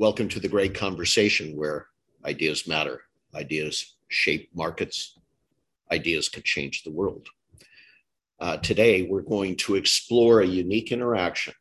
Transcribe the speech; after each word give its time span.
Welcome 0.00 0.30
to 0.30 0.40
the 0.40 0.48
great 0.48 0.74
conversation 0.74 1.54
where 1.54 1.88
ideas 2.24 2.66
matter, 2.66 3.02
ideas 3.34 3.96
shape 4.08 4.48
markets, 4.54 5.18
ideas 5.92 6.30
could 6.30 6.46
change 6.46 6.82
the 6.82 6.90
world. 6.90 7.28
Uh, 8.40 8.56
today, 8.56 9.02
we're 9.02 9.20
going 9.20 9.56
to 9.56 9.74
explore 9.74 10.40
a 10.40 10.46
unique 10.46 10.90
interaction 10.90 11.52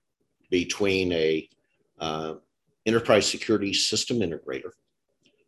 between 0.50 1.12
a 1.12 1.50
uh, 2.00 2.36
enterprise 2.86 3.30
security 3.30 3.74
system 3.74 4.20
integrator 4.20 4.72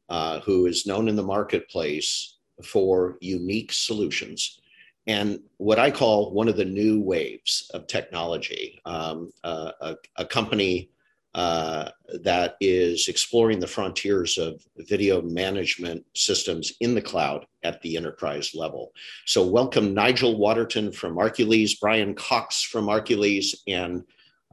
uh, 0.10 0.42
who 0.42 0.66
is 0.66 0.86
known 0.86 1.08
in 1.08 1.16
the 1.16 1.24
marketplace 1.24 2.40
for 2.62 3.18
unique 3.22 3.72
solutions 3.72 4.60
and 5.08 5.40
what 5.60 5.80
I 5.80 5.92
call 5.92 6.34
one 6.34 6.50
of 6.50 6.58
the 6.58 6.66
new 6.66 7.00
waves 7.00 7.72
of 7.74 7.88
technology, 7.88 8.82
um, 8.84 9.32
uh, 9.46 9.72
a, 9.80 9.96
a, 10.18 10.26
company 10.26 10.92
uh, 11.34 11.90
that 12.22 12.56
is 12.60 13.08
exploring 13.08 13.60
the 13.60 13.68
frontiers 13.68 14.38
of 14.38 14.62
video 14.78 15.22
management 15.22 16.06
systems 16.14 16.74
in 16.82 16.94
the 16.94 17.02
cloud 17.02 17.46
at 17.64 17.82
the 17.82 17.96
enterprise 17.96 18.54
level. 18.54 18.92
So, 19.26 19.48
welcome 19.48 19.94
Nigel 19.94 20.38
Waterton 20.38 20.92
from 20.92 21.16
Arcules, 21.16 21.80
Brian 21.80 22.14
Cox 22.16 22.62
from 22.64 22.88
Arcules, 22.88 23.56
and 23.68 24.04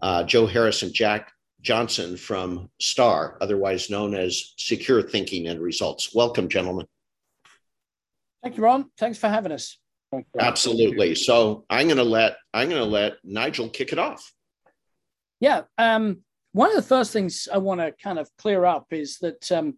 uh, 0.02 0.22
Joe 0.22 0.46
Harris 0.46 0.82
and 0.82 0.92
Jack 0.92 1.32
Johnson 1.60 2.16
from 2.16 2.70
STAR, 2.80 3.36
otherwise 3.40 3.90
known 3.90 4.14
as 4.14 4.54
Secure 4.56 5.02
Thinking 5.02 5.48
and 5.48 5.60
Results. 5.60 6.14
Welcome, 6.14 6.48
gentlemen. 6.48 6.86
Thank 8.42 8.56
you, 8.56 8.62
Ron. 8.62 8.90
Thanks 8.96 9.18
for 9.18 9.28
having 9.28 9.52
us. 9.52 9.78
Absolutely. 10.38 11.14
So 11.14 11.64
I'm 11.68 11.86
going 11.86 11.98
to 11.98 12.04
let 12.04 12.36
I'm 12.54 12.68
going 12.68 12.80
to 12.80 12.88
let 12.88 13.16
Nigel 13.24 13.68
kick 13.68 13.92
it 13.92 13.98
off. 13.98 14.32
Yeah. 15.40 15.62
Um, 15.76 16.22
one 16.58 16.70
of 16.70 16.74
the 16.74 16.82
first 16.82 17.12
things 17.12 17.46
I 17.52 17.58
want 17.58 17.80
to 17.80 17.92
kind 18.02 18.18
of 18.18 18.28
clear 18.36 18.64
up 18.64 18.88
is 18.90 19.18
that 19.18 19.52
um, 19.52 19.74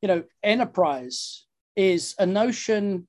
you 0.00 0.06
know 0.06 0.22
enterprise 0.44 1.44
is 1.74 2.14
a 2.20 2.24
notion 2.24 3.08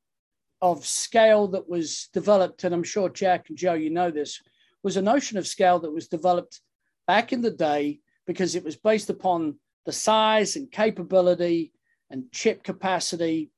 of 0.60 0.88
scale 0.88 1.48
that 1.50 1.70
was 1.70 2.10
developed, 2.14 2.64
and 2.64 2.74
I'm 2.74 2.84
sure 2.84 3.10
Jack 3.10 3.50
and 3.50 3.58
Joe, 3.60 3.76
you 3.76 3.92
know 3.92 4.10
this, 4.10 4.42
was 4.82 4.98
a 4.98 5.04
notion 5.04 5.38
of 5.38 5.46
scale 5.46 5.78
that 5.82 5.94
was 5.94 6.08
developed 6.08 6.62
back 7.06 7.32
in 7.32 7.44
the 7.44 7.52
day 7.52 8.00
because 8.26 8.56
it 8.56 8.64
was 8.64 8.76
based 8.76 9.12
upon 9.12 9.60
the 9.86 9.92
size 9.92 10.56
and 10.56 10.72
capability 10.72 11.74
and 12.10 12.32
chip 12.32 12.64
capacity 12.64 13.52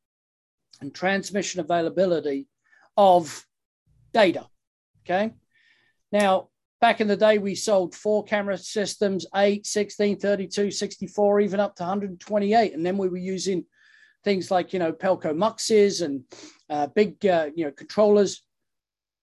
and 0.82 0.94
transmission 0.94 1.62
availability 1.62 2.50
of 2.98 3.46
data. 4.14 4.46
Okay. 5.06 5.32
Now, 6.12 6.50
back 6.84 7.00
in 7.00 7.08
the 7.08 7.16
day, 7.16 7.38
we 7.38 7.56
sold 7.56 7.96
four 7.96 8.26
camera 8.26 8.58
systems 8.58 9.26
8, 9.34 9.66
16, 9.66 10.20
32, 10.20 10.70
64, 10.70 11.40
even 11.40 11.62
up 11.62 11.78
to 11.78 11.84
128. 11.84 12.74
And 12.74 12.86
then 12.86 12.98
we 12.98 13.08
were 13.08 13.16
using 13.16 13.64
things 14.26 14.52
like, 14.52 14.74
you 14.74 14.80
know, 14.80 14.92
Pelco 14.92 15.34
muxes 15.34 16.04
and 16.04 16.26
uh, 16.70 16.88
big, 16.88 17.26
uh, 17.26 17.52
you 17.56 17.64
know, 17.64 17.72
controllers. 17.72 18.44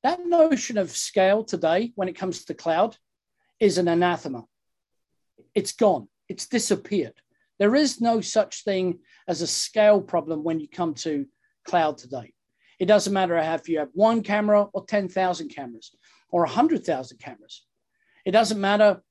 That 0.03 0.25
notion 0.25 0.78
of 0.78 0.91
scale 0.91 1.44
today, 1.44 1.92
when 1.97 2.08
it 2.08 2.16
comes 2.16 2.47
to 2.47 2.55
cloud, 2.55 2.97
is 3.61 3.77
an 3.77 3.88
anathema. 3.88 4.47
It's 5.55 5.72
gone, 5.72 6.08
it's 6.31 6.47
disappeared. 6.47 7.20
There 7.58 7.75
is 7.75 8.00
no 8.00 8.22
such 8.22 8.64
thing 8.64 9.00
as 9.28 9.42
a 9.42 9.47
scale 9.47 10.00
problem 10.00 10.44
when 10.44 10.61
you 10.61 10.69
come 10.70 10.94
to 10.94 11.27
cloud 11.66 11.98
today. 11.98 12.33
It 12.78 12.86
doesn't 12.86 13.12
matter 13.12 13.36
if 13.36 13.69
you 13.69 13.81
have 13.81 13.91
one 13.92 14.22
camera 14.22 14.62
or 14.72 14.86
10,000 14.86 15.50
cameras 15.50 15.94
or 16.31 16.42
100,000 16.42 17.19
cameras. 17.19 17.64
It 18.25 18.33
doesn't 18.33 18.61
matter 18.61 19.03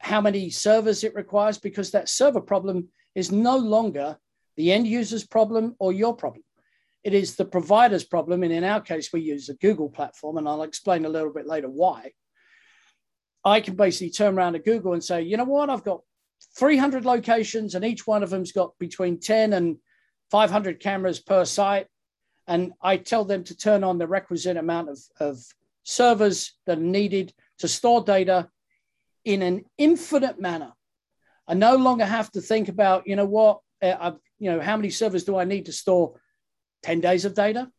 how 0.00 0.20
many 0.20 0.50
servers 0.50 1.04
it 1.04 1.14
requires 1.14 1.58
because 1.58 1.90
that 1.90 2.08
server 2.08 2.40
problem 2.40 2.88
is 3.14 3.32
no 3.32 3.56
longer 3.56 4.18
the 4.56 4.72
end 4.72 4.86
user's 4.86 5.26
problem 5.26 5.74
or 5.78 5.92
your 5.92 6.14
problem. 6.14 6.44
It 7.04 7.14
is 7.14 7.36
the 7.36 7.44
provider's 7.44 8.04
problem. 8.04 8.42
And 8.42 8.52
in 8.52 8.64
our 8.64 8.80
case, 8.80 9.12
we 9.12 9.20
use 9.20 9.48
a 9.48 9.54
Google 9.54 9.88
platform, 9.88 10.36
and 10.36 10.48
I'll 10.48 10.62
explain 10.62 11.04
a 11.04 11.08
little 11.08 11.32
bit 11.32 11.46
later 11.46 11.68
why. 11.68 12.12
I 13.44 13.60
can 13.60 13.76
basically 13.76 14.10
turn 14.10 14.36
around 14.36 14.54
to 14.54 14.58
Google 14.58 14.92
and 14.92 15.02
say, 15.02 15.22
you 15.22 15.36
know 15.36 15.44
what, 15.44 15.70
I've 15.70 15.84
got 15.84 16.00
300 16.56 17.04
locations, 17.04 17.74
and 17.74 17.84
each 17.84 18.06
one 18.06 18.22
of 18.22 18.30
them's 18.30 18.52
got 18.52 18.76
between 18.78 19.20
10 19.20 19.52
and 19.52 19.78
500 20.30 20.80
cameras 20.80 21.20
per 21.20 21.44
site 21.44 21.86
and 22.48 22.72
I 22.80 22.96
tell 22.96 23.26
them 23.26 23.44
to 23.44 23.56
turn 23.56 23.84
on 23.84 23.98
the 23.98 24.08
requisite 24.08 24.56
amount 24.56 24.88
of, 24.88 24.98
of 25.20 25.44
servers 25.88 26.52
that 26.66 26.76
are 26.76 26.82
needed 26.82 27.32
to 27.58 27.66
store 27.66 28.02
data 28.04 28.50
in 29.24 29.40
an 29.40 29.64
infinite 29.78 30.38
manner. 30.38 30.74
I 31.46 31.54
no 31.54 31.76
longer 31.76 32.04
have 32.04 32.30
to 32.32 32.42
think 32.42 32.68
about, 32.68 33.06
you 33.06 33.16
know 33.16 33.24
what, 33.24 33.60
uh, 33.80 34.12
you 34.38 34.50
know, 34.52 34.60
how 34.60 34.76
many 34.76 34.90
servers 34.90 35.24
do 35.24 35.38
I 35.38 35.44
need 35.44 35.64
to 35.64 35.72
store 35.72 36.20
10 36.82 37.00
days 37.00 37.24
of 37.24 37.32
data, 37.32 37.70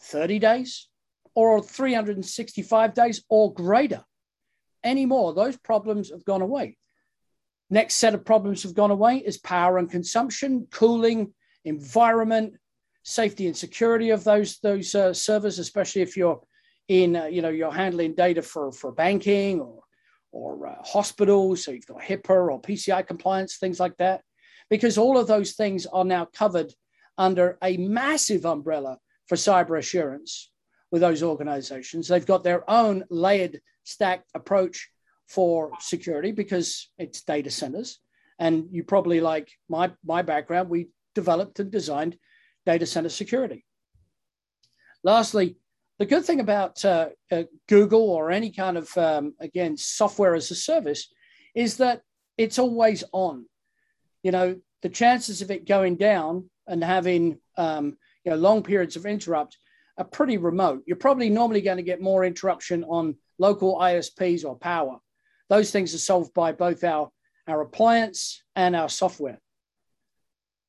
30 0.00 0.38
days, 0.40 0.88
or 1.34 1.62
365 1.62 2.92
days 2.92 3.24
or 3.30 3.54
greater 3.54 4.04
anymore. 4.84 5.32
Those 5.32 5.56
problems 5.56 6.10
have 6.10 6.24
gone 6.26 6.42
away. 6.42 6.76
Next 7.70 7.94
set 7.94 8.12
of 8.12 8.26
problems 8.26 8.64
have 8.64 8.74
gone 8.74 8.90
away 8.90 9.16
is 9.16 9.38
power 9.38 9.78
and 9.78 9.90
consumption, 9.90 10.68
cooling, 10.70 11.32
environment, 11.64 12.56
safety 13.04 13.46
and 13.46 13.56
security 13.56 14.10
of 14.10 14.22
those 14.22 14.58
those 14.58 14.94
uh, 14.94 15.14
servers, 15.14 15.58
especially 15.58 16.02
if 16.02 16.14
you're 16.14 16.42
in 16.88 17.16
uh, 17.16 17.26
you 17.26 17.42
know 17.42 17.48
you're 17.48 17.72
handling 17.72 18.14
data 18.14 18.42
for 18.42 18.72
for 18.72 18.92
banking 18.92 19.60
or 19.60 19.82
or 20.32 20.66
uh, 20.66 20.82
hospitals, 20.84 21.64
so 21.64 21.70
you've 21.70 21.86
got 21.86 22.00
HIPAA 22.00 22.50
or 22.50 22.60
PCI 22.60 23.06
compliance, 23.06 23.56
things 23.56 23.78
like 23.78 23.96
that, 23.98 24.22
because 24.68 24.98
all 24.98 25.16
of 25.16 25.28
those 25.28 25.52
things 25.52 25.86
are 25.86 26.04
now 26.04 26.24
covered 26.24 26.72
under 27.16 27.56
a 27.62 27.76
massive 27.76 28.44
umbrella 28.44 28.98
for 29.28 29.36
cyber 29.36 29.78
assurance 29.78 30.50
with 30.90 31.00
those 31.00 31.22
organizations. 31.22 32.08
They've 32.08 32.26
got 32.26 32.42
their 32.42 32.68
own 32.68 33.04
layered 33.10 33.60
stacked 33.84 34.30
approach 34.34 34.90
for 35.28 35.70
security 35.80 36.32
because 36.32 36.90
it's 36.98 37.22
data 37.22 37.50
centers. 37.50 38.00
And 38.38 38.66
you 38.72 38.82
probably 38.82 39.20
like 39.20 39.50
my 39.68 39.92
my 40.04 40.22
background, 40.22 40.68
we 40.68 40.88
developed 41.14 41.60
and 41.60 41.70
designed 41.70 42.18
data 42.66 42.86
center 42.86 43.08
security. 43.08 43.64
Lastly, 45.04 45.56
the 45.98 46.06
good 46.06 46.24
thing 46.24 46.40
about 46.40 46.84
uh, 46.84 47.08
uh, 47.30 47.44
Google 47.68 48.10
or 48.10 48.30
any 48.30 48.50
kind 48.50 48.76
of, 48.76 48.96
um, 48.96 49.34
again, 49.40 49.76
software 49.76 50.34
as 50.34 50.50
a 50.50 50.54
service 50.54 51.12
is 51.54 51.76
that 51.76 52.02
it's 52.36 52.58
always 52.58 53.04
on. 53.12 53.46
You 54.22 54.32
know, 54.32 54.56
the 54.82 54.88
chances 54.88 55.40
of 55.40 55.50
it 55.50 55.68
going 55.68 55.96
down 55.96 56.50
and 56.66 56.82
having, 56.82 57.38
um, 57.56 57.96
you 58.24 58.30
know, 58.30 58.36
long 58.36 58.62
periods 58.62 58.96
of 58.96 59.06
interrupt 59.06 59.56
are 59.96 60.04
pretty 60.04 60.36
remote. 60.36 60.82
You're 60.86 60.96
probably 60.96 61.30
normally 61.30 61.60
going 61.60 61.76
to 61.76 61.82
get 61.82 62.00
more 62.00 62.24
interruption 62.24 62.82
on 62.84 63.16
local 63.38 63.78
ISPs 63.78 64.44
or 64.44 64.56
power. 64.56 64.98
Those 65.48 65.70
things 65.70 65.94
are 65.94 65.98
solved 65.98 66.34
by 66.34 66.52
both 66.52 66.82
our, 66.82 67.10
our 67.46 67.60
appliance 67.60 68.42
and 68.56 68.74
our 68.74 68.88
software. 68.88 69.38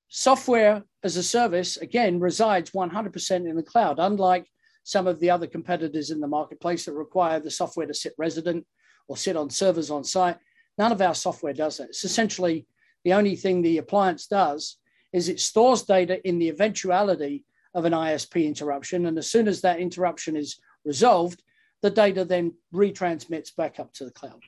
Software 0.07 0.83
as 1.03 1.17
a 1.17 1.23
service, 1.23 1.77
again, 1.77 2.19
resides 2.19 2.71
100% 2.71 3.49
in 3.49 3.55
the 3.55 3.63
cloud, 3.63 3.97
unlike 3.99 4.45
some 4.85 5.07
of 5.07 5.19
the 5.19 5.29
other 5.29 5.47
competitors 5.47 6.11
in 6.11 6.21
the 6.21 6.27
marketplace 6.27 6.85
that 6.85 6.93
require 6.93 7.39
the 7.39 7.51
software 7.51 7.87
to 7.87 7.93
sit 7.93 8.13
resident 8.17 8.65
or 9.07 9.17
sit 9.17 9.35
on 9.35 9.49
servers 9.49 9.91
on 9.91 10.03
site. 10.03 10.37
None 10.77 10.91
of 10.91 11.01
our 11.01 11.13
software 11.13 11.53
does 11.53 11.77
that. 11.77 11.89
It's 11.89 12.05
essentially 12.05 12.65
the 13.03 13.13
only 13.13 13.35
thing 13.35 13.61
the 13.61 13.79
appliance 13.79 14.27
does 14.27 14.77
is 15.11 15.27
it 15.27 15.39
stores 15.39 15.83
data 15.83 16.25
in 16.27 16.39
the 16.39 16.49
eventuality 16.49 17.45
of 17.73 17.85
an 17.85 17.93
ISP 17.93 18.45
interruption. 18.45 19.05
And 19.05 19.17
as 19.17 19.29
soon 19.29 19.47
as 19.47 19.61
that 19.61 19.79
interruption 19.79 20.37
is 20.37 20.59
resolved, 20.85 21.41
the 21.81 21.89
data 21.89 22.23
then 22.23 22.53
retransmits 22.73 23.55
back 23.55 23.79
up 23.79 23.93
to 23.93 24.05
the 24.05 24.11
cloud. 24.11 24.41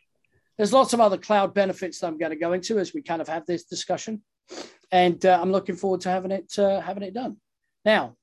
There's 0.57 0.73
lots 0.73 0.93
of 0.93 1.01
other 1.01 1.17
cloud 1.17 1.53
benefits 1.53 1.99
that 1.99 2.07
I'm 2.07 2.17
going 2.17 2.31
to 2.31 2.37
go 2.37 2.53
into 2.53 2.79
as 2.79 2.93
we 2.93 3.01
kind 3.01 3.21
of 3.21 3.27
have 3.27 3.45
this 3.45 3.65
discussion 3.65 4.21
and 4.91 5.25
uh, 5.25 5.39
I'm 5.41 5.51
looking 5.51 5.75
forward 5.75 6.01
to 6.01 6.09
having 6.09 6.31
it 6.31 6.57
uh, 6.57 6.79
having 6.81 7.03
it 7.03 7.13
done. 7.13 7.37
Now, 7.83 8.15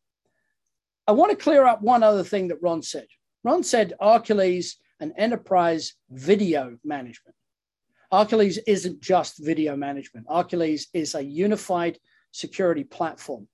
I 1.07 1.13
want 1.13 1.31
to 1.31 1.37
clear 1.37 1.65
up 1.65 1.83
one 1.83 2.03
other 2.03 2.25
thing 2.25 2.49
that 2.49 2.63
Ron 2.63 2.83
said. 2.83 3.07
Ron 3.43 3.63
said 3.63 3.93
Arcules 4.01 4.77
and 5.01 5.13
enterprise 5.19 5.95
video 6.11 6.79
management. 6.83 7.37
Arcules 8.11 8.59
isn't 8.67 9.03
just 9.03 9.45
video 9.45 9.77
management. 9.77 10.27
Arcules 10.29 10.87
is 10.95 11.15
a 11.15 11.23
unified 11.23 11.99
security 12.31 12.85
platform. 12.85 13.47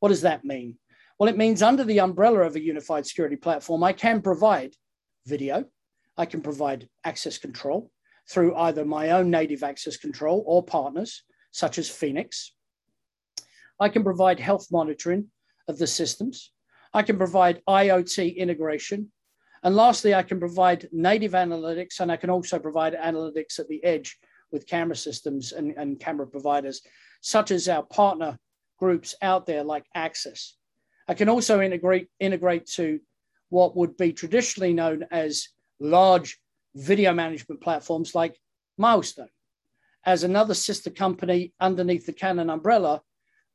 What 0.00 0.08
does 0.08 0.22
that 0.22 0.44
mean? 0.44 0.78
Well, 1.18 1.28
it 1.28 1.36
means 1.36 1.62
under 1.62 1.84
the 1.84 2.00
umbrella 2.00 2.40
of 2.40 2.56
a 2.56 2.60
unified 2.60 3.06
security 3.06 3.36
platform, 3.36 3.84
I 3.84 3.92
can 3.92 4.20
provide 4.20 4.74
video, 5.26 5.66
I 6.16 6.26
can 6.26 6.40
provide 6.40 6.88
access 7.04 7.38
control 7.38 7.90
through 8.28 8.56
either 8.56 8.84
my 8.84 9.10
own 9.10 9.30
native 9.30 9.62
access 9.62 9.96
control 9.96 10.42
or 10.46 10.64
partners 10.64 11.22
such 11.52 11.78
as 11.78 11.88
Phoenix. 11.88 12.52
I 13.78 13.90
can 13.90 14.02
provide 14.02 14.40
health 14.40 14.68
monitoring 14.72 15.28
of 15.68 15.78
the 15.78 15.86
systems. 15.86 16.52
I 16.92 17.02
can 17.02 17.16
provide 17.16 17.62
IoT 17.68 18.36
integration. 18.36 19.10
And 19.62 19.76
lastly, 19.76 20.14
I 20.14 20.22
can 20.22 20.40
provide 20.40 20.88
native 20.90 21.32
analytics 21.32 22.00
and 22.00 22.10
I 22.10 22.16
can 22.16 22.30
also 22.30 22.58
provide 22.58 22.94
analytics 22.94 23.58
at 23.58 23.68
the 23.68 23.82
edge 23.84 24.18
with 24.50 24.66
camera 24.66 24.96
systems 24.96 25.52
and, 25.52 25.74
and 25.76 26.00
camera 26.00 26.26
providers, 26.26 26.82
such 27.20 27.50
as 27.50 27.68
our 27.68 27.82
partner 27.82 28.38
groups 28.78 29.14
out 29.22 29.46
there 29.46 29.62
like 29.62 29.84
Axis. 29.94 30.56
I 31.06 31.14
can 31.14 31.28
also 31.28 31.60
integrate, 31.60 32.08
integrate 32.18 32.66
to 32.74 33.00
what 33.50 33.76
would 33.76 33.96
be 33.96 34.12
traditionally 34.12 34.72
known 34.72 35.06
as 35.10 35.48
large 35.78 36.38
video 36.74 37.12
management 37.12 37.60
platforms 37.60 38.14
like 38.14 38.38
Milestone. 38.78 39.28
As 40.04 40.22
another 40.24 40.54
sister 40.54 40.88
company 40.90 41.52
underneath 41.60 42.06
the 42.06 42.12
Canon 42.12 42.48
umbrella, 42.48 43.02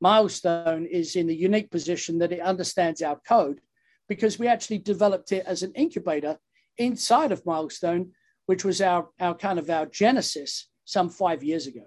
Milestone 0.06 0.86
is 0.86 1.16
in 1.16 1.25
the 1.25 1.36
unique 1.36 1.72
position 1.72 2.19
that 2.19 2.31
it 2.31 2.40
understands 2.40 3.02
our 3.02 3.19
code 3.28 3.60
because 4.07 4.38
we 4.38 4.48
actually 4.48 4.78
developed 4.78 5.31
it 5.31 5.44
as 5.48 5.63
an 5.63 5.72
incubator 5.74 6.38
inside 6.78 7.31
of 7.31 7.44
Milestone, 7.44 8.12
which 8.46 8.63
was 8.63 8.81
our, 8.81 9.10
our 9.19 9.34
kind 9.34 9.57
of 9.57 9.68
our 9.68 9.88
genesis 9.88 10.69
some 10.84 11.10
five 11.10 11.44
years 11.44 11.66
ago. 11.66 11.86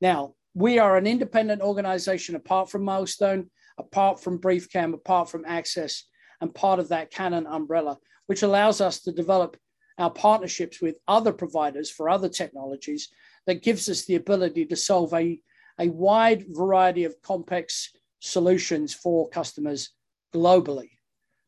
Now, 0.00 0.34
we 0.54 0.80
are 0.80 0.96
an 0.96 1.06
independent 1.06 1.62
organization 1.62 2.34
apart 2.34 2.70
from 2.70 2.82
Milestone, 2.82 3.50
apart 3.78 4.20
from 4.20 4.40
BriefCam, 4.40 4.92
apart 4.92 5.30
from 5.30 5.44
Axis, 5.46 6.08
and 6.40 6.52
part 6.52 6.80
of 6.80 6.88
that 6.88 7.12
Canon 7.12 7.46
umbrella, 7.46 7.98
which 8.26 8.42
allows 8.42 8.80
us 8.80 8.98
to 9.02 9.12
develop 9.12 9.56
our 9.96 10.10
partnerships 10.10 10.80
with 10.80 10.96
other 11.06 11.32
providers 11.32 11.88
for 11.88 12.10
other 12.10 12.28
technologies 12.28 13.10
that 13.46 13.62
gives 13.62 13.88
us 13.88 14.06
the 14.06 14.16
ability 14.16 14.66
to 14.66 14.74
solve 14.74 15.14
a, 15.14 15.40
a 15.78 15.88
wide 15.88 16.44
variety 16.48 17.04
of 17.04 17.20
complex 17.22 17.90
solutions 18.20 18.94
for 18.94 19.28
customers 19.28 19.90
globally, 20.34 20.90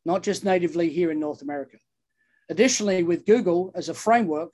not 0.04 0.22
just 0.22 0.44
natively 0.44 0.88
here 0.88 1.10
in 1.10 1.20
North 1.20 1.42
America. 1.42 1.78
Additionally, 2.48 3.02
with 3.02 3.26
Google 3.26 3.70
as 3.74 3.88
a 3.88 3.94
framework, 3.94 4.52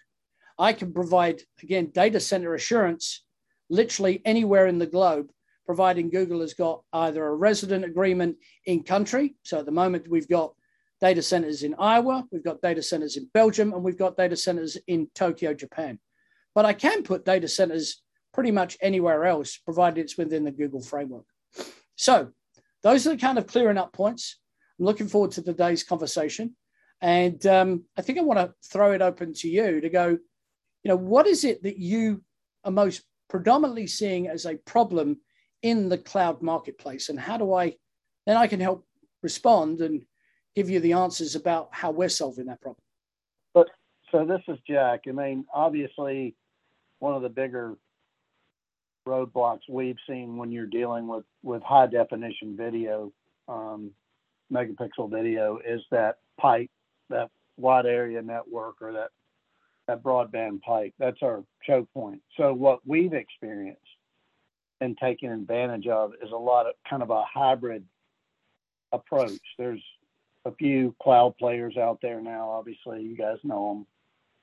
I 0.58 0.72
can 0.72 0.92
provide, 0.92 1.42
again, 1.62 1.90
data 1.94 2.20
center 2.20 2.54
assurance 2.54 3.24
literally 3.68 4.22
anywhere 4.24 4.66
in 4.66 4.78
the 4.78 4.86
globe, 4.86 5.30
providing 5.66 6.10
Google 6.10 6.40
has 6.40 6.54
got 6.54 6.82
either 6.92 7.26
a 7.26 7.34
resident 7.34 7.84
agreement 7.84 8.36
in 8.64 8.82
country. 8.82 9.34
So 9.42 9.58
at 9.58 9.66
the 9.66 9.72
moment, 9.72 10.08
we've 10.08 10.28
got 10.28 10.54
data 11.00 11.20
centers 11.20 11.62
in 11.62 11.74
Iowa, 11.78 12.24
we've 12.30 12.44
got 12.44 12.62
data 12.62 12.82
centers 12.82 13.16
in 13.16 13.28
Belgium, 13.34 13.74
and 13.74 13.82
we've 13.82 13.98
got 13.98 14.16
data 14.16 14.36
centers 14.36 14.78
in 14.86 15.08
Tokyo, 15.14 15.52
Japan. 15.52 15.98
But 16.54 16.64
I 16.64 16.72
can 16.72 17.02
put 17.02 17.26
data 17.26 17.48
centers 17.48 18.02
pretty 18.36 18.50
much 18.50 18.76
anywhere 18.82 19.24
else, 19.24 19.56
provided 19.56 19.98
it's 19.98 20.18
within 20.18 20.44
the 20.44 20.50
Google 20.50 20.82
framework. 20.82 21.24
So 21.96 22.32
those 22.82 23.06
are 23.06 23.10
the 23.10 23.16
kind 23.16 23.38
of 23.38 23.46
clearing 23.46 23.78
up 23.78 23.94
points. 23.94 24.36
I'm 24.78 24.84
looking 24.84 25.08
forward 25.08 25.30
to 25.32 25.42
today's 25.42 25.82
conversation. 25.82 26.54
And 27.00 27.44
um, 27.46 27.84
I 27.96 28.02
think 28.02 28.18
I 28.18 28.22
want 28.22 28.38
to 28.38 28.52
throw 28.70 28.92
it 28.92 29.00
open 29.00 29.32
to 29.36 29.48
you 29.48 29.80
to 29.80 29.88
go, 29.88 30.08
you 30.08 30.88
know, 30.88 30.96
what 30.96 31.26
is 31.26 31.44
it 31.44 31.62
that 31.62 31.78
you 31.78 32.22
are 32.62 32.70
most 32.70 33.04
predominantly 33.30 33.86
seeing 33.86 34.28
as 34.28 34.44
a 34.44 34.56
problem 34.66 35.16
in 35.62 35.88
the 35.88 35.96
cloud 35.96 36.42
marketplace? 36.42 37.08
And 37.08 37.18
how 37.18 37.38
do 37.38 37.54
I, 37.54 37.76
then 38.26 38.36
I 38.36 38.48
can 38.48 38.60
help 38.60 38.86
respond 39.22 39.80
and 39.80 40.04
give 40.54 40.68
you 40.68 40.80
the 40.80 40.92
answers 40.92 41.36
about 41.36 41.68
how 41.70 41.90
we're 41.90 42.10
solving 42.10 42.46
that 42.46 42.60
problem. 42.60 42.82
But 43.54 43.68
so 44.12 44.26
this 44.26 44.42
is 44.46 44.58
Jack. 44.68 45.04
I 45.08 45.12
mean, 45.12 45.46
obviously, 45.54 46.36
one 46.98 47.14
of 47.14 47.22
the 47.22 47.30
bigger 47.30 47.78
roadblocks 49.06 49.60
we've 49.68 49.98
seen 50.08 50.36
when 50.36 50.50
you're 50.52 50.66
dealing 50.66 51.06
with 51.06 51.24
with 51.42 51.62
high 51.62 51.86
definition 51.86 52.56
video, 52.56 53.12
um, 53.48 53.90
megapixel 54.52 55.10
video, 55.10 55.58
is 55.66 55.80
that 55.90 56.18
pipe, 56.38 56.70
that 57.08 57.30
wide 57.56 57.86
area 57.86 58.20
network, 58.22 58.76
or 58.80 58.92
that 58.92 59.10
that 59.86 60.02
broadband 60.02 60.60
pipe. 60.62 60.92
That's 60.98 61.22
our 61.22 61.44
choke 61.64 61.88
point. 61.94 62.20
So 62.36 62.52
what 62.52 62.80
we've 62.84 63.12
experienced 63.12 63.80
and 64.80 64.96
taken 64.98 65.32
advantage 65.32 65.86
of 65.86 66.12
is 66.22 66.30
a 66.32 66.36
lot 66.36 66.66
of 66.66 66.74
kind 66.88 67.02
of 67.02 67.10
a 67.10 67.24
hybrid 67.32 67.84
approach. 68.92 69.40
There's 69.58 69.82
a 70.44 70.52
few 70.52 70.94
cloud 71.02 71.36
players 71.38 71.76
out 71.76 71.98
there 72.02 72.20
now. 72.20 72.50
Obviously, 72.50 73.02
you 73.02 73.16
guys 73.16 73.38
know 73.42 73.86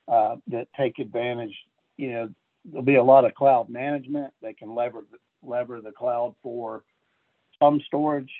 them 0.07 0.15
uh, 0.15 0.35
that 0.47 0.67
take 0.77 0.99
advantage. 0.99 1.55
You 1.97 2.11
know, 2.11 2.29
there'll 2.65 2.83
be 2.83 2.95
a 2.95 3.03
lot 3.03 3.25
of 3.25 3.33
cloud 3.35 3.69
management. 3.69 4.33
They 4.41 4.53
can 4.53 4.75
lever 4.75 5.03
lever 5.45 5.81
the 5.81 5.91
cloud 5.91 6.35
for 6.41 6.83
some 7.59 7.81
storage, 7.85 8.31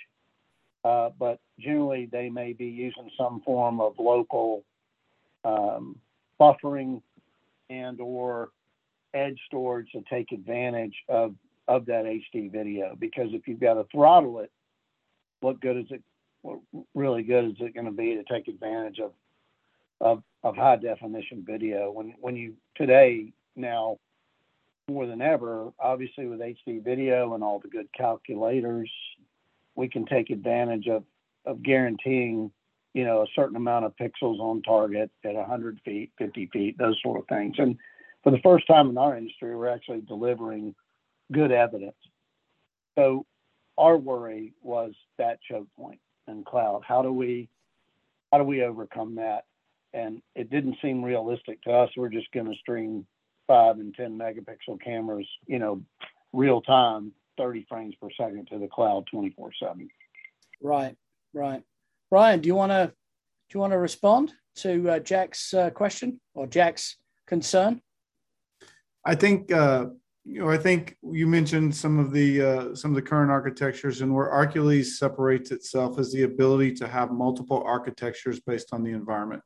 uh, 0.84 1.10
but 1.18 1.38
generally 1.58 2.08
they 2.10 2.30
may 2.30 2.52
be 2.52 2.66
using 2.66 3.10
some 3.16 3.42
form 3.44 3.80
of 3.80 3.94
local 3.98 4.64
um, 5.44 5.96
buffering 6.40 7.02
and 7.70 8.00
or 8.00 8.50
edge 9.12 9.38
storage 9.46 9.90
to 9.92 10.02
take 10.10 10.32
advantage 10.32 10.94
of 11.08 11.34
of 11.68 11.86
that 11.86 12.04
HD 12.04 12.50
video. 12.50 12.96
Because 12.98 13.28
if 13.32 13.46
you've 13.46 13.60
got 13.60 13.74
to 13.74 13.84
throttle 13.92 14.40
it, 14.40 14.50
what 15.40 15.60
good 15.60 15.76
is 15.76 15.86
it 15.90 16.02
what 16.44 16.58
really 16.94 17.22
good 17.22 17.46
is 17.46 17.56
it 17.60 17.74
going 17.74 17.86
to 17.86 17.92
be 17.92 18.14
to 18.16 18.24
take 18.24 18.48
advantage 18.48 19.00
of, 19.00 19.12
of, 20.00 20.22
of 20.42 20.54
high 20.54 20.76
definition 20.76 21.42
video 21.46 21.90
when, 21.90 22.14
when 22.20 22.36
you 22.36 22.52
today 22.76 23.32
now 23.56 23.96
more 24.88 25.06
than 25.06 25.22
ever, 25.22 25.72
obviously 25.78 26.26
with 26.26 26.40
HD 26.40 26.82
video 26.82 27.34
and 27.34 27.42
all 27.42 27.58
the 27.58 27.68
good 27.68 27.88
calculators, 27.96 28.90
we 29.74 29.88
can 29.88 30.04
take 30.04 30.30
advantage 30.30 30.86
of, 30.88 31.04
of 31.46 31.62
guaranteeing, 31.62 32.50
you 32.92 33.04
know, 33.04 33.22
a 33.22 33.26
certain 33.34 33.56
amount 33.56 33.86
of 33.86 33.96
pixels 33.96 34.40
on 34.40 34.62
target 34.62 35.10
at 35.24 35.34
100 35.34 35.80
feet, 35.84 36.12
50 36.18 36.50
feet, 36.52 36.78
those 36.78 36.98
sort 37.02 37.18
of 37.18 37.26
things. 37.28 37.54
And 37.58 37.76
for 38.22 38.30
the 38.30 38.40
first 38.42 38.66
time 38.66 38.90
in 38.90 38.98
our 38.98 39.16
industry, 39.16 39.56
we're 39.56 39.68
actually 39.68 40.02
delivering 40.02 40.74
good 41.32 41.50
evidence. 41.50 41.96
So 42.96 43.26
our 43.78 43.96
worry 43.96 44.52
was 44.62 44.92
that 45.18 45.38
choke 45.42 45.68
point 45.76 46.00
and 46.26 46.44
cloud. 46.44 46.82
How 46.86 47.02
do 47.02 47.12
we 47.12 47.48
how 48.32 48.38
do 48.38 48.44
we 48.44 48.62
overcome 48.62 49.14
that? 49.16 49.44
And 49.92 50.20
it 50.34 50.50
didn't 50.50 50.76
seem 50.82 51.04
realistic 51.04 51.62
to 51.62 51.70
us. 51.70 51.90
We're 51.96 52.08
just 52.08 52.30
going 52.32 52.46
to 52.46 52.58
stream 52.58 53.06
five 53.46 53.78
and 53.78 53.94
ten 53.94 54.18
megapixel 54.18 54.80
cameras, 54.82 55.28
you 55.46 55.58
know, 55.58 55.82
real 56.32 56.60
time, 56.60 57.12
30 57.38 57.66
frames 57.68 57.94
per 58.00 58.08
second 58.16 58.48
to 58.48 58.58
the 58.58 58.68
cloud 58.68 59.06
24 59.10 59.50
seven. 59.60 59.88
Right, 60.62 60.96
right. 61.32 61.62
Brian, 62.10 62.40
do 62.40 62.46
you 62.46 62.54
want 62.54 62.72
to 62.72 62.92
do 63.48 63.56
you 63.56 63.60
want 63.60 63.72
to 63.72 63.78
respond 63.78 64.32
to 64.56 64.90
uh, 64.90 64.98
Jack's 64.98 65.52
uh, 65.52 65.70
question 65.70 66.20
or 66.34 66.46
Jack's 66.46 66.96
concern? 67.26 67.80
I 69.04 69.14
think 69.14 69.52
uh, 69.52 69.86
you 70.24 70.40
know, 70.40 70.50
I 70.50 70.56
think 70.56 70.96
you 71.02 71.26
mentioned 71.26 71.74
some 71.74 71.98
of 71.98 72.12
the 72.12 72.40
uh, 72.40 72.74
some 72.74 72.90
of 72.90 72.94
the 72.94 73.02
current 73.02 73.30
architectures, 73.30 74.00
and 74.00 74.14
where 74.14 74.30
Arcules 74.30 74.86
separates 74.96 75.50
itself 75.50 75.98
is 75.98 76.12
the 76.12 76.22
ability 76.22 76.72
to 76.76 76.88
have 76.88 77.10
multiple 77.10 77.62
architectures 77.66 78.40
based 78.40 78.72
on 78.72 78.82
the 78.82 78.92
environment. 78.92 79.42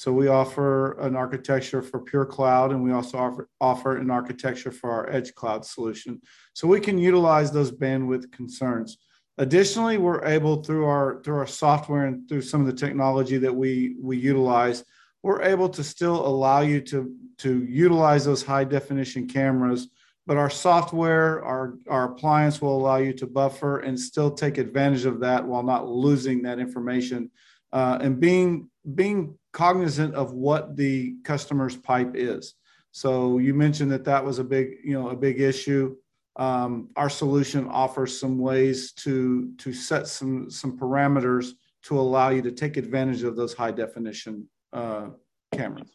So 0.00 0.14
we 0.14 0.28
offer 0.28 0.92
an 1.00 1.14
architecture 1.14 1.82
for 1.82 2.00
pure 2.00 2.24
cloud, 2.24 2.72
and 2.72 2.82
we 2.82 2.90
also 2.90 3.18
offer 3.18 3.50
offer 3.60 3.98
an 3.98 4.10
architecture 4.10 4.72
for 4.72 4.90
our 4.90 5.10
edge 5.10 5.34
cloud 5.34 5.62
solution. 5.62 6.22
So 6.54 6.66
we 6.66 6.80
can 6.80 6.96
utilize 6.96 7.52
those 7.52 7.70
bandwidth 7.70 8.32
concerns. 8.32 8.96
Additionally, 9.36 9.98
we're 9.98 10.24
able 10.24 10.62
through 10.62 10.86
our 10.86 11.20
through 11.22 11.36
our 11.36 11.46
software 11.46 12.06
and 12.06 12.26
through 12.26 12.40
some 12.40 12.62
of 12.62 12.66
the 12.66 12.72
technology 12.72 13.36
that 13.36 13.54
we 13.54 13.94
we 14.00 14.16
utilize, 14.16 14.84
we're 15.22 15.42
able 15.42 15.68
to 15.68 15.84
still 15.84 16.26
allow 16.26 16.60
you 16.62 16.80
to 16.80 17.14
to 17.40 17.62
utilize 17.64 18.24
those 18.24 18.42
high 18.42 18.64
definition 18.64 19.28
cameras 19.28 19.88
but 20.26 20.36
our 20.36 20.50
software, 20.50 21.42
our, 21.44 21.78
our 21.88 22.12
appliance 22.12 22.62
will 22.62 22.76
allow 22.76 22.98
you 22.98 23.12
to 23.14 23.26
buffer 23.26 23.80
and 23.80 23.98
still 23.98 24.30
take 24.30 24.58
advantage 24.58 25.04
of 25.04 25.18
that 25.20 25.44
while 25.44 25.64
not 25.64 25.88
losing 25.88 26.42
that 26.42 26.60
information 26.60 27.30
uh, 27.72 27.98
and 28.00 28.20
being, 28.20 28.68
being 28.94 29.36
cognizant 29.52 30.14
of 30.14 30.32
what 30.32 30.76
the 30.76 31.16
customer's 31.24 31.76
pipe 31.76 32.12
is. 32.14 32.54
So 32.92 33.38
you 33.38 33.54
mentioned 33.54 33.92
that 33.92 34.04
that 34.04 34.24
was 34.24 34.38
a 34.38 34.44
big, 34.44 34.78
you 34.84 34.94
know, 34.94 35.10
a 35.10 35.16
big 35.16 35.40
issue. 35.40 35.96
Um, 36.36 36.90
our 36.96 37.10
solution 37.10 37.68
offers 37.68 38.18
some 38.18 38.38
ways 38.38 38.92
to 38.92 39.52
to 39.58 39.72
set 39.72 40.08
some 40.08 40.50
some 40.50 40.78
parameters 40.78 41.52
to 41.82 41.98
allow 41.98 42.30
you 42.30 42.42
to 42.42 42.52
take 42.52 42.76
advantage 42.76 43.22
of 43.22 43.36
those 43.36 43.54
high 43.54 43.72
definition 43.72 44.48
uh, 44.72 45.08
cameras 45.52 45.90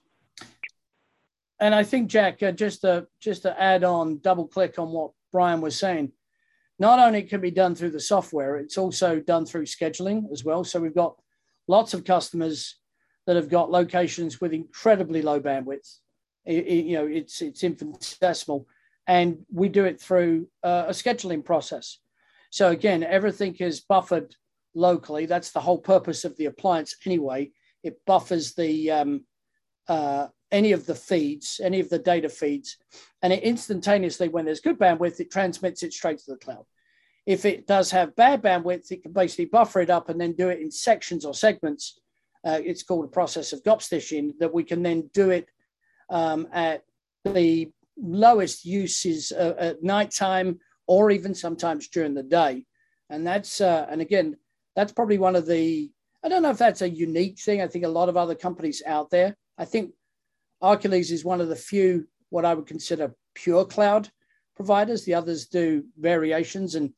and 1.60 1.74
I 1.74 1.84
think 1.84 2.10
Jack, 2.10 2.44
uh, 2.44 2.52
just 2.52 2.82
to 2.82 3.08
just 3.20 3.44
to 3.44 3.62
add 3.62 3.84
on, 3.84 4.20
double 4.20 4.48
click 4.48 4.78
on 4.78 4.90
what 4.90 5.12
Brian 5.32 5.62
was 5.62 5.78
saying. 5.78 6.12
Not 6.78 7.00
only 7.00 7.24
can 7.24 7.40
be 7.40 7.52
done 7.52 7.74
through 7.76 7.92
the 7.92 8.00
software, 8.00 8.58
it's 8.58 8.78
also 8.78 9.20
done 9.20 9.46
through 9.46 9.66
scheduling 9.66 10.32
as 10.34 10.44
well. 10.44 10.66
So 10.66 10.82
we've 10.82 10.96
got 10.96 11.18
lots 11.68 11.94
of 11.94 12.04
customers 12.04 12.78
that 13.26 13.36
have 13.36 13.50
got 13.50 13.72
locations 13.72 14.40
with 14.40 14.54
incredibly 14.54 15.22
low 15.22 15.40
bandwidth. 15.40 16.00
It, 16.46 16.68
it, 16.68 16.86
you 16.86 16.98
know, 16.98 17.08
it's 17.08 17.42
it's 17.42 17.64
infinitesimal, 17.64 18.68
and 19.08 19.46
we 19.52 19.70
do 19.70 19.86
it 19.86 20.00
through 20.00 20.48
uh, 20.64 20.86
a 20.88 20.92
scheduling 20.92 21.44
process. 21.44 22.00
So 22.52 22.70
again, 22.70 23.04
everything 23.04 23.56
is 23.56 23.82
buffered 23.82 24.36
locally. 24.76 25.26
That's 25.26 25.52
the 25.52 25.62
whole 25.62 25.80
purpose 25.80 26.24
of 26.24 26.38
the 26.38 26.46
appliance 26.46 26.96
anyway. 27.06 27.52
It 27.84 28.00
buffers 28.06 28.54
the 28.54 28.92
um, 28.92 29.26
uh, 29.88 30.28
any 30.52 30.72
of 30.72 30.86
the 30.86 30.96
feeds, 30.96 31.60
any 31.64 31.80
of 31.80 31.90
the 31.90 32.00
data 32.00 32.30
feeds, 32.30 32.78
and 33.22 33.34
it 33.34 33.44
instantaneously, 33.44 34.28
when 34.28 34.46
there's 34.46 34.60
good 34.62 34.78
bandwidth, 34.78 35.20
it 35.20 35.32
transmits 35.32 35.82
it 35.84 35.94
straight 35.94 36.20
to 36.20 36.32
the 36.32 36.38
cloud. 36.38 36.66
If 37.26 37.46
it 37.46 37.66
does 37.66 37.90
have 37.92 38.16
bad 38.16 38.44
bandwidth, 38.44 38.92
it 38.92 39.02
can 39.02 39.12
basically 39.12 39.46
buffer 39.46 39.82
it 39.82 39.90
up 39.90 40.10
and 40.10 40.22
then 40.22 40.34
do 40.34 40.50
it 40.50 40.60
in 40.60 40.70
sections 40.70 41.26
or 41.26 41.34
segments. 41.34 42.00
Uh, 42.46 42.60
it's 42.64 42.84
called 42.84 43.06
a 43.06 43.10
process 43.10 43.54
of 43.54 43.64
gop 43.64 43.82
stitching 43.82 44.34
that 44.40 44.54
we 44.54 44.64
can 44.64 44.84
then 44.84 45.10
do 45.14 45.32
it 45.32 45.48
um, 46.10 46.48
at 46.54 46.84
the 47.24 47.72
lowest 47.98 48.66
uses 48.66 49.32
uh, 49.32 49.56
at 49.58 49.84
nighttime 49.84 50.60
or 50.88 51.10
even 51.10 51.34
sometimes 51.34 51.88
during 51.88 52.14
the 52.14 52.24
day. 52.24 52.66
And 53.10 53.26
that's, 53.26 53.62
uh, 53.62 53.88
and 53.90 54.02
again, 54.02 54.38
that's 54.76 54.92
probably 54.92 55.18
one 55.18 55.36
of 55.36 55.48
the, 55.48 55.92
I 56.24 56.30
don't 56.30 56.44
know 56.44 56.52
if 56.52 56.58
that's 56.58 56.82
a 56.82 56.90
unique 56.90 57.40
thing. 57.40 57.62
I 57.62 57.68
think 57.68 57.86
a 57.86 57.90
lot 57.90 58.10
of 58.10 58.18
other 58.18 58.36
companies 58.36 58.84
out 58.86 59.10
there, 59.10 59.36
I 59.58 59.66
think 59.66 59.92
Arcules 60.62 61.12
is 61.12 61.26
one 61.26 61.42
of 61.42 61.48
the 61.48 61.56
few, 61.56 62.08
what 62.30 62.46
I 62.46 62.54
would 62.54 62.68
consider 62.68 63.16
pure 63.34 63.66
cloud 63.66 64.10
providers. 64.56 65.04
The 65.04 65.16
others 65.16 65.48
do 65.48 65.84
variations 65.98 66.76
and 66.76 66.94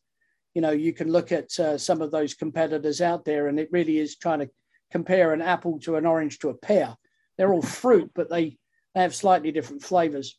you 0.57 0.61
know, 0.61 0.71
you 0.71 0.91
can 0.91 1.11
look 1.11 1.31
at 1.31 1.59
uh, 1.59 1.77
some 1.77 2.01
of 2.01 2.09
those 2.09 2.33
competitors 2.33 2.99
out 2.99 3.23
there, 3.25 3.47
and 3.47 3.59
it 3.59 3.69
really 3.71 3.99
is 3.99 4.15
trying 4.15 4.39
to 4.39 4.49
compare 4.91 5.33
an 5.33 5.41
apple 5.41 5.79
to 5.79 5.95
an 5.95 6.05
orange 6.05 6.39
to 6.39 6.49
a 6.49 6.53
pear. 6.53 6.95
They're 7.37 7.53
all 7.53 7.61
fruit, 7.61 8.11
but 8.15 8.29
they, 8.29 8.57
they 8.95 9.01
have 9.01 9.15
slightly 9.15 9.51
different 9.51 9.83
flavors. 9.83 10.37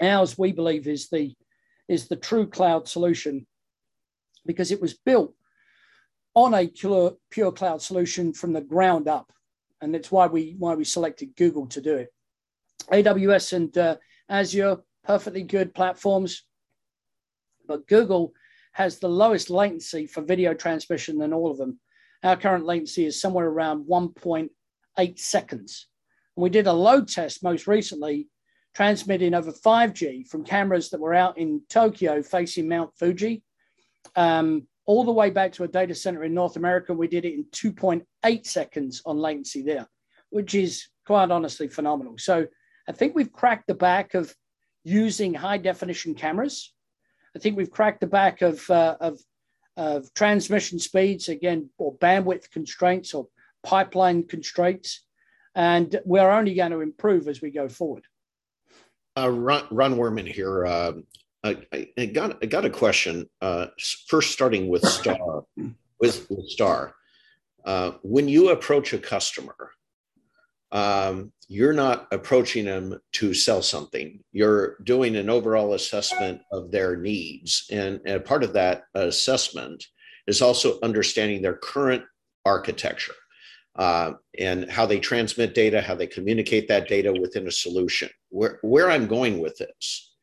Ours, 0.00 0.38
we 0.38 0.52
believe, 0.52 0.86
is 0.86 1.08
the 1.08 1.34
is 1.88 2.06
the 2.06 2.16
true 2.16 2.46
cloud 2.46 2.86
solution 2.86 3.46
because 4.46 4.70
it 4.70 4.80
was 4.80 4.94
built 4.94 5.34
on 6.34 6.54
a 6.54 6.68
pure, 6.68 7.16
pure 7.30 7.50
cloud 7.50 7.82
solution 7.82 8.32
from 8.32 8.52
the 8.52 8.60
ground 8.60 9.08
up, 9.08 9.32
and 9.80 9.92
that's 9.92 10.10
why 10.10 10.26
we 10.26 10.54
why 10.58 10.74
we 10.74 10.84
selected 10.84 11.36
Google 11.36 11.66
to 11.66 11.80
do 11.80 11.96
it. 11.96 12.12
AWS 12.92 13.52
and 13.52 13.76
uh, 13.76 13.96
Azure, 14.28 14.78
perfectly 15.04 15.42
good 15.42 15.74
platforms, 15.74 16.44
but 17.66 17.86
Google 17.88 18.32
has 18.72 18.98
the 18.98 19.08
lowest 19.08 19.50
latency 19.50 20.06
for 20.06 20.22
video 20.22 20.54
transmission 20.54 21.18
than 21.18 21.32
all 21.32 21.50
of 21.50 21.58
them. 21.58 21.80
Our 22.22 22.36
current 22.36 22.66
latency 22.66 23.06
is 23.06 23.20
somewhere 23.20 23.46
around 23.46 23.86
1.8 23.88 25.18
seconds. 25.18 25.88
And 26.36 26.42
we 26.42 26.50
did 26.50 26.66
a 26.66 26.72
load 26.72 27.08
test 27.08 27.42
most 27.42 27.66
recently, 27.66 28.28
transmitting 28.74 29.34
over 29.34 29.52
5G 29.52 30.28
from 30.28 30.44
cameras 30.44 30.90
that 30.90 31.00
were 31.00 31.14
out 31.14 31.38
in 31.38 31.62
Tokyo 31.68 32.22
facing 32.22 32.68
Mount 32.68 32.90
Fuji, 32.98 33.42
um, 34.16 34.66
all 34.86 35.04
the 35.04 35.12
way 35.12 35.30
back 35.30 35.52
to 35.52 35.64
a 35.64 35.68
data 35.68 35.94
center 35.94 36.24
in 36.24 36.34
North 36.34 36.56
America. 36.56 36.92
We 36.92 37.08
did 37.08 37.24
it 37.24 37.34
in 37.34 37.44
2.8 37.52 38.46
seconds 38.46 39.02
on 39.06 39.18
latency 39.18 39.62
there, 39.62 39.88
which 40.30 40.54
is 40.54 40.88
quite 41.06 41.30
honestly 41.30 41.68
phenomenal. 41.68 42.14
So 42.18 42.46
I 42.88 42.92
think 42.92 43.14
we've 43.14 43.32
cracked 43.32 43.66
the 43.66 43.74
back 43.74 44.14
of 44.14 44.34
using 44.84 45.34
high 45.34 45.58
definition 45.58 46.14
cameras 46.14 46.72
I 47.34 47.38
think 47.38 47.56
we've 47.56 47.70
cracked 47.70 48.00
the 48.00 48.06
back 48.06 48.42
of, 48.42 48.68
uh, 48.70 48.96
of, 49.00 49.20
of 49.76 50.12
transmission 50.14 50.78
speeds, 50.78 51.28
again, 51.28 51.70
or 51.78 51.96
bandwidth 51.96 52.50
constraints 52.50 53.14
or 53.14 53.28
pipeline 53.62 54.26
constraints. 54.26 55.04
And 55.54 56.00
we're 56.04 56.30
only 56.30 56.54
going 56.54 56.72
to 56.72 56.80
improve 56.80 57.28
as 57.28 57.40
we 57.40 57.50
go 57.50 57.68
forward. 57.68 58.04
Uh, 59.16 59.30
Ron, 59.30 59.66
Ron 59.70 59.96
Worman 59.96 60.26
here. 60.26 60.66
Uh, 60.66 60.92
I, 61.42 61.88
I, 61.96 62.06
got 62.06 62.38
I 62.42 62.46
got 62.46 62.64
a 62.64 62.70
question. 62.70 63.28
Uh, 63.40 63.66
first, 64.06 64.32
starting 64.32 64.68
with 64.68 64.86
Star, 64.86 65.44
with, 65.98 66.26
with 66.30 66.48
Star. 66.48 66.94
Uh, 67.64 67.92
when 68.02 68.28
you 68.28 68.50
approach 68.50 68.92
a 68.92 68.98
customer, 68.98 69.72
um, 70.72 71.32
you're 71.48 71.72
not 71.72 72.06
approaching 72.12 72.64
them 72.64 73.00
to 73.12 73.34
sell 73.34 73.60
something. 73.60 74.20
You're 74.32 74.76
doing 74.84 75.16
an 75.16 75.28
overall 75.28 75.74
assessment 75.74 76.40
of 76.52 76.70
their 76.70 76.96
needs. 76.96 77.66
And, 77.72 78.00
and 78.06 78.24
part 78.24 78.44
of 78.44 78.52
that 78.52 78.84
assessment 78.94 79.84
is 80.26 80.40
also 80.40 80.78
understanding 80.82 81.42
their 81.42 81.56
current 81.56 82.04
architecture 82.44 83.14
uh, 83.76 84.12
and 84.38 84.70
how 84.70 84.86
they 84.86 85.00
transmit 85.00 85.54
data, 85.54 85.80
how 85.80 85.94
they 85.94 86.06
communicate 86.06 86.68
that 86.68 86.88
data 86.88 87.12
within 87.20 87.48
a 87.48 87.52
solution. 87.52 88.08
Where, 88.28 88.58
where 88.62 88.90
I'm 88.90 89.08
going 89.08 89.40
with 89.40 89.58
this 89.58 90.14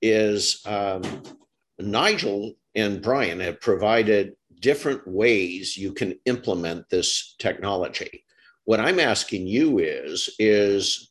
is 0.00 0.62
um, 0.64 1.02
Nigel 1.80 2.54
and 2.76 3.02
Brian 3.02 3.40
have 3.40 3.60
provided 3.60 4.34
different 4.60 5.06
ways 5.06 5.76
you 5.76 5.92
can 5.92 6.18
implement 6.24 6.88
this 6.88 7.34
technology. 7.38 8.24
What 8.68 8.80
I'm 8.80 9.00
asking 9.00 9.46
you 9.46 9.78
is, 9.78 10.28
is 10.38 11.10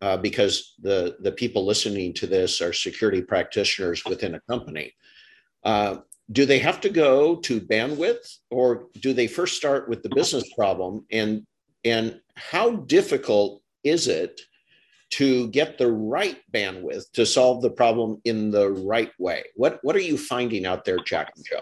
uh, 0.00 0.16
because 0.16 0.74
the, 0.80 1.18
the 1.20 1.30
people 1.30 1.64
listening 1.64 2.12
to 2.14 2.26
this 2.26 2.60
are 2.60 2.72
security 2.72 3.22
practitioners 3.22 4.04
within 4.04 4.34
a 4.34 4.40
company, 4.40 4.92
uh, 5.62 5.98
do 6.32 6.44
they 6.44 6.58
have 6.58 6.80
to 6.80 6.88
go 6.88 7.36
to 7.36 7.60
bandwidth 7.60 8.38
or 8.50 8.88
do 8.98 9.12
they 9.12 9.28
first 9.28 9.56
start 9.56 9.88
with 9.88 10.02
the 10.02 10.08
business 10.08 10.52
problem? 10.54 11.06
And 11.12 11.46
and 11.84 12.20
how 12.34 12.72
difficult 12.72 13.62
is 13.84 14.08
it 14.08 14.40
to 15.10 15.46
get 15.50 15.78
the 15.78 15.92
right 15.92 16.38
bandwidth 16.52 17.04
to 17.12 17.24
solve 17.24 17.62
the 17.62 17.70
problem 17.70 18.20
in 18.24 18.50
the 18.50 18.68
right 18.68 19.12
way? 19.20 19.44
What 19.54 19.78
what 19.82 19.94
are 19.94 20.00
you 20.00 20.18
finding 20.18 20.66
out 20.66 20.84
there 20.84 20.98
jack 21.06 21.30
and 21.36 21.46
joe? 21.46 21.60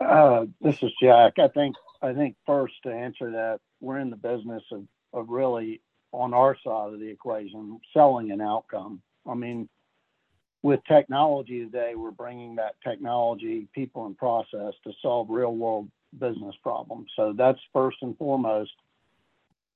Uh, 0.00 0.46
this 0.62 0.82
is 0.82 0.90
jack. 1.02 1.34
I 1.38 1.48
think 1.48 1.76
I 2.04 2.12
think 2.12 2.36
first 2.44 2.74
to 2.82 2.92
answer 2.92 3.30
that, 3.30 3.60
we're 3.80 3.98
in 3.98 4.10
the 4.10 4.16
business 4.16 4.62
of, 4.70 4.84
of 5.14 5.30
really 5.30 5.80
on 6.12 6.34
our 6.34 6.54
side 6.62 6.92
of 6.92 7.00
the 7.00 7.08
equation, 7.08 7.80
selling 7.94 8.30
an 8.30 8.42
outcome. 8.42 9.00
I 9.26 9.34
mean, 9.34 9.70
with 10.62 10.80
technology 10.86 11.64
today, 11.64 11.94
we're 11.96 12.10
bringing 12.10 12.56
that 12.56 12.74
technology, 12.84 13.68
people, 13.74 14.04
and 14.04 14.16
process 14.16 14.74
to 14.84 14.92
solve 15.00 15.30
real 15.30 15.54
world 15.54 15.88
business 16.18 16.54
problems. 16.62 17.10
So 17.16 17.32
that's 17.32 17.58
first 17.72 17.96
and 18.02 18.16
foremost. 18.18 18.72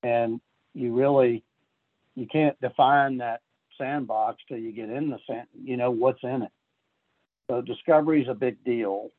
And 0.03 0.39
you 0.75 0.95
really, 0.95 1.43
you 2.15 2.27
can't 2.27 2.61
define 2.61 3.19
that 3.19 3.41
sandbox 3.79 4.43
till 4.49 4.59
you 4.59 4.73
get 4.73 4.91
in 4.91 5.09
the 5.09 5.19
sand, 5.27 5.47
you 5.65 5.79
know, 5.79 5.91
what's 5.91 6.23
in 6.23 6.43
it. 6.43 6.53
So 7.51 7.63
discovery 7.63 8.23
is 8.23 8.29
a 8.29 8.35
big 8.35 8.63
deal. 8.65 9.11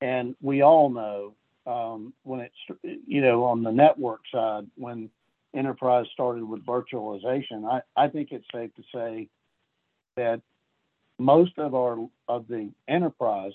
And 0.00 0.34
we 0.42 0.62
all 0.62 0.90
know 0.90 1.34
um, 1.66 2.12
when 2.22 2.40
it's 2.40 3.00
you 3.06 3.20
know 3.20 3.44
on 3.44 3.62
the 3.62 3.72
network 3.72 4.20
side 4.32 4.66
when 4.76 5.10
enterprise 5.54 6.06
started 6.12 6.44
with 6.44 6.64
virtualization 6.66 7.64
I, 7.70 7.82
I 7.96 8.08
think 8.08 8.28
it's 8.32 8.46
safe 8.52 8.70
to 8.74 8.82
say 8.94 9.28
that 10.16 10.40
most 11.18 11.58
of 11.58 11.74
our 11.74 12.08
of 12.28 12.48
the 12.48 12.70
enterprise 12.88 13.52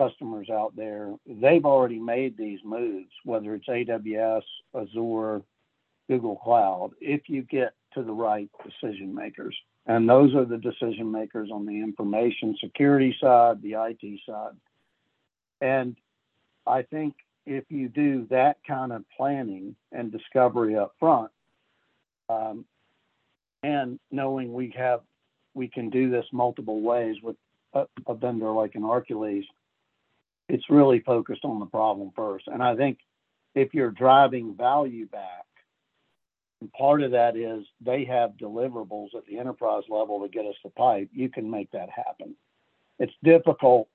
customers 0.00 0.48
out 0.50 0.74
there 0.76 1.14
they've 1.26 1.64
already 1.64 1.98
made 1.98 2.36
these 2.36 2.60
moves 2.64 3.10
whether 3.24 3.54
it's 3.54 3.68
aws 3.68 4.42
azure 4.74 5.42
google 6.08 6.36
cloud 6.36 6.90
if 7.00 7.28
you 7.28 7.42
get 7.42 7.74
to 7.94 8.02
the 8.02 8.12
right 8.12 8.48
decision 8.64 9.14
makers. 9.14 9.56
And 9.86 10.08
those 10.08 10.34
are 10.34 10.44
the 10.44 10.58
decision 10.58 11.10
makers 11.10 11.50
on 11.52 11.66
the 11.66 11.80
information 11.80 12.56
security 12.62 13.16
side 13.20 13.62
the 13.62 13.72
it 13.72 14.20
side. 14.26 14.56
And 15.60 15.96
I 16.66 16.82
think 16.82 17.14
if 17.46 17.64
you 17.68 17.88
do 17.88 18.26
that 18.30 18.58
kind 18.66 18.92
of 18.92 19.04
planning 19.16 19.76
and 19.92 20.10
discovery 20.10 20.76
up 20.76 20.94
front, 20.98 21.30
um, 22.28 22.64
and 23.62 23.98
knowing 24.10 24.52
we 24.52 24.72
have 24.76 25.00
we 25.54 25.68
can 25.68 25.88
do 25.88 26.10
this 26.10 26.26
multiple 26.32 26.80
ways 26.80 27.16
with 27.22 27.36
a, 27.74 27.86
a 28.06 28.14
vendor 28.14 28.50
like 28.50 28.74
an 28.74 28.82
Arcules, 28.82 29.44
it's 30.48 30.68
really 30.68 31.00
focused 31.00 31.44
on 31.44 31.60
the 31.60 31.66
problem 31.66 32.10
first. 32.16 32.48
And 32.48 32.62
I 32.62 32.76
think 32.76 32.98
if 33.54 33.72
you're 33.72 33.90
driving 33.90 34.54
value 34.54 35.06
back, 35.06 35.44
and 36.60 36.72
part 36.72 37.02
of 37.02 37.12
that 37.12 37.36
is 37.36 37.64
they 37.80 38.04
have 38.04 38.32
deliverables 38.32 39.14
at 39.14 39.26
the 39.26 39.38
enterprise 39.38 39.84
level 39.88 40.22
to 40.22 40.28
get 40.28 40.46
us 40.46 40.56
the 40.64 40.70
pipe, 40.70 41.08
you 41.12 41.28
can 41.28 41.50
make 41.50 41.70
that 41.72 41.88
happen. 41.90 42.34
It's 42.98 43.12
difficult 43.22 43.88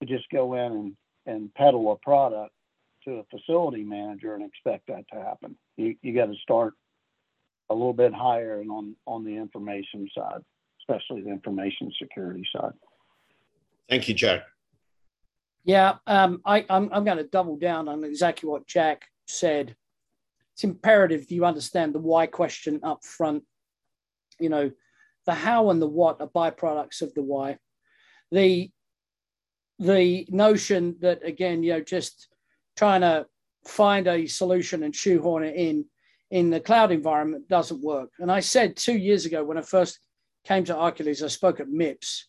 to 0.00 0.06
just 0.06 0.28
go 0.30 0.54
in 0.54 0.72
and 0.72 0.96
and 1.26 1.52
peddle 1.54 1.92
a 1.92 1.96
product 1.96 2.52
to 3.04 3.16
a 3.16 3.24
facility 3.24 3.84
manager 3.84 4.34
and 4.34 4.44
expect 4.44 4.86
that 4.88 5.04
to 5.12 5.20
happen. 5.20 5.56
You, 5.76 5.94
you 6.02 6.14
got 6.14 6.26
to 6.26 6.34
start 6.42 6.74
a 7.70 7.74
little 7.74 7.92
bit 7.92 8.14
higher 8.14 8.60
and 8.60 8.70
on, 8.70 8.96
on 9.06 9.24
the 9.24 9.36
information 9.36 10.08
side, 10.16 10.40
especially 10.80 11.22
the 11.22 11.30
information 11.30 11.92
security 12.00 12.46
side. 12.54 12.72
Thank 13.88 14.08
you, 14.08 14.14
Jack. 14.14 14.42
Yeah, 15.64 15.96
um, 16.06 16.40
I, 16.44 16.64
I'm, 16.70 16.88
I'm 16.92 17.04
going 17.04 17.18
to 17.18 17.24
double 17.24 17.56
down 17.56 17.88
on 17.88 18.04
exactly 18.04 18.48
what 18.48 18.66
Jack 18.66 19.02
said. 19.26 19.76
It's 20.54 20.64
imperative 20.64 21.30
you 21.30 21.44
understand 21.44 21.94
the 21.94 21.98
why 21.98 22.26
question 22.26 22.80
up 22.82 23.04
front. 23.04 23.44
You 24.40 24.48
know, 24.48 24.70
the 25.26 25.34
how 25.34 25.70
and 25.70 25.80
the 25.80 25.86
what 25.86 26.20
are 26.20 26.28
byproducts 26.28 27.02
of 27.02 27.12
the 27.14 27.22
why. 27.22 27.58
The 28.32 28.70
the 29.78 30.26
notion 30.30 30.96
that 31.00 31.24
again, 31.24 31.62
you 31.62 31.72
know, 31.72 31.80
just 31.80 32.28
trying 32.76 33.02
to 33.02 33.26
find 33.66 34.06
a 34.06 34.26
solution 34.26 34.82
and 34.82 34.94
shoehorn 34.94 35.44
it 35.44 35.54
in 35.56 35.84
in 36.30 36.50
the 36.50 36.60
cloud 36.60 36.92
environment 36.92 37.48
doesn't 37.48 37.82
work. 37.82 38.10
And 38.18 38.30
I 38.30 38.40
said 38.40 38.76
two 38.76 38.96
years 38.96 39.24
ago 39.24 39.42
when 39.44 39.56
I 39.56 39.62
first 39.62 39.98
came 40.44 40.64
to 40.64 40.74
Arcules, 40.74 41.22
I 41.22 41.28
spoke 41.28 41.58
at 41.58 41.68
MIPS, 41.68 42.24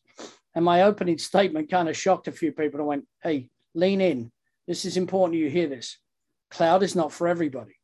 and 0.55 0.63
my 0.63 0.83
opening 0.83 1.17
statement 1.17 1.69
kind 1.69 1.89
of 1.89 1.97
shocked 1.97 2.27
a 2.27 2.31
few 2.31 2.51
people. 2.51 2.79
I 2.79 2.83
went, 2.83 3.07
"Hey, 3.21 3.49
lean 3.73 4.01
in. 4.01 4.31
This 4.67 4.85
is 4.85 4.97
important. 4.97 5.39
You 5.39 5.49
hear 5.49 5.67
this? 5.67 5.97
Cloud 6.49 6.83
is 6.83 6.95
not 6.95 7.11
for 7.11 7.27
everybody. 7.27 7.75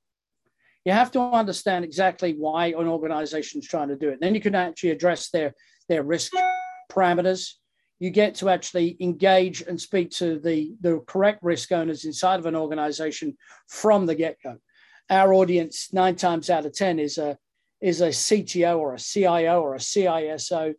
You 0.85 0.91
have 0.91 1.11
to 1.11 1.21
understand 1.21 1.83
exactly 1.83 2.33
why 2.33 2.67
an 2.67 2.87
organization 2.87 3.59
is 3.59 3.67
trying 3.67 3.89
to 3.89 3.95
do 3.95 4.09
it. 4.09 4.19
Then 4.21 4.35
you 4.35 4.41
can 4.41 4.55
actually 4.55 4.91
address 4.91 5.29
their 5.29 5.53
their 5.89 6.03
risk 6.03 6.31
parameters. 6.91 7.53
You 7.99 8.09
get 8.09 8.35
to 8.35 8.49
actually 8.49 8.97
engage 8.99 9.61
and 9.61 9.79
speak 9.79 10.11
to 10.11 10.39
the, 10.39 10.75
the 10.81 10.99
correct 11.07 11.41
risk 11.43 11.71
owners 11.71 12.05
inside 12.05 12.39
of 12.39 12.45
an 12.45 12.55
organization 12.55 13.37
from 13.67 14.05
the 14.05 14.15
get 14.15 14.37
go. 14.43 14.57
Our 15.09 15.33
audience, 15.33 15.93
nine 15.93 16.15
times 16.15 16.49
out 16.49 16.65
of 16.65 16.73
10, 16.73 16.99
is 16.99 17.17
a, 17.17 17.37
is 17.81 18.01
a 18.01 18.09
CTO 18.09 18.79
or 18.79 18.95
a 18.95 18.99
CIO 18.99 19.61
or 19.61 19.75
a 19.75 19.79
CISO 19.79 20.73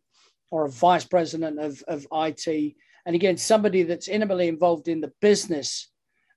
or 0.50 0.66
a 0.66 0.70
vice 0.70 1.04
president 1.04 1.58
of, 1.58 1.82
of 1.88 2.06
IT. 2.12 2.75
And 3.06 3.14
again, 3.14 3.37
somebody 3.37 3.85
that's 3.85 4.08
intimately 4.08 4.49
involved 4.49 4.88
in 4.88 5.00
the 5.00 5.12
business 5.20 5.88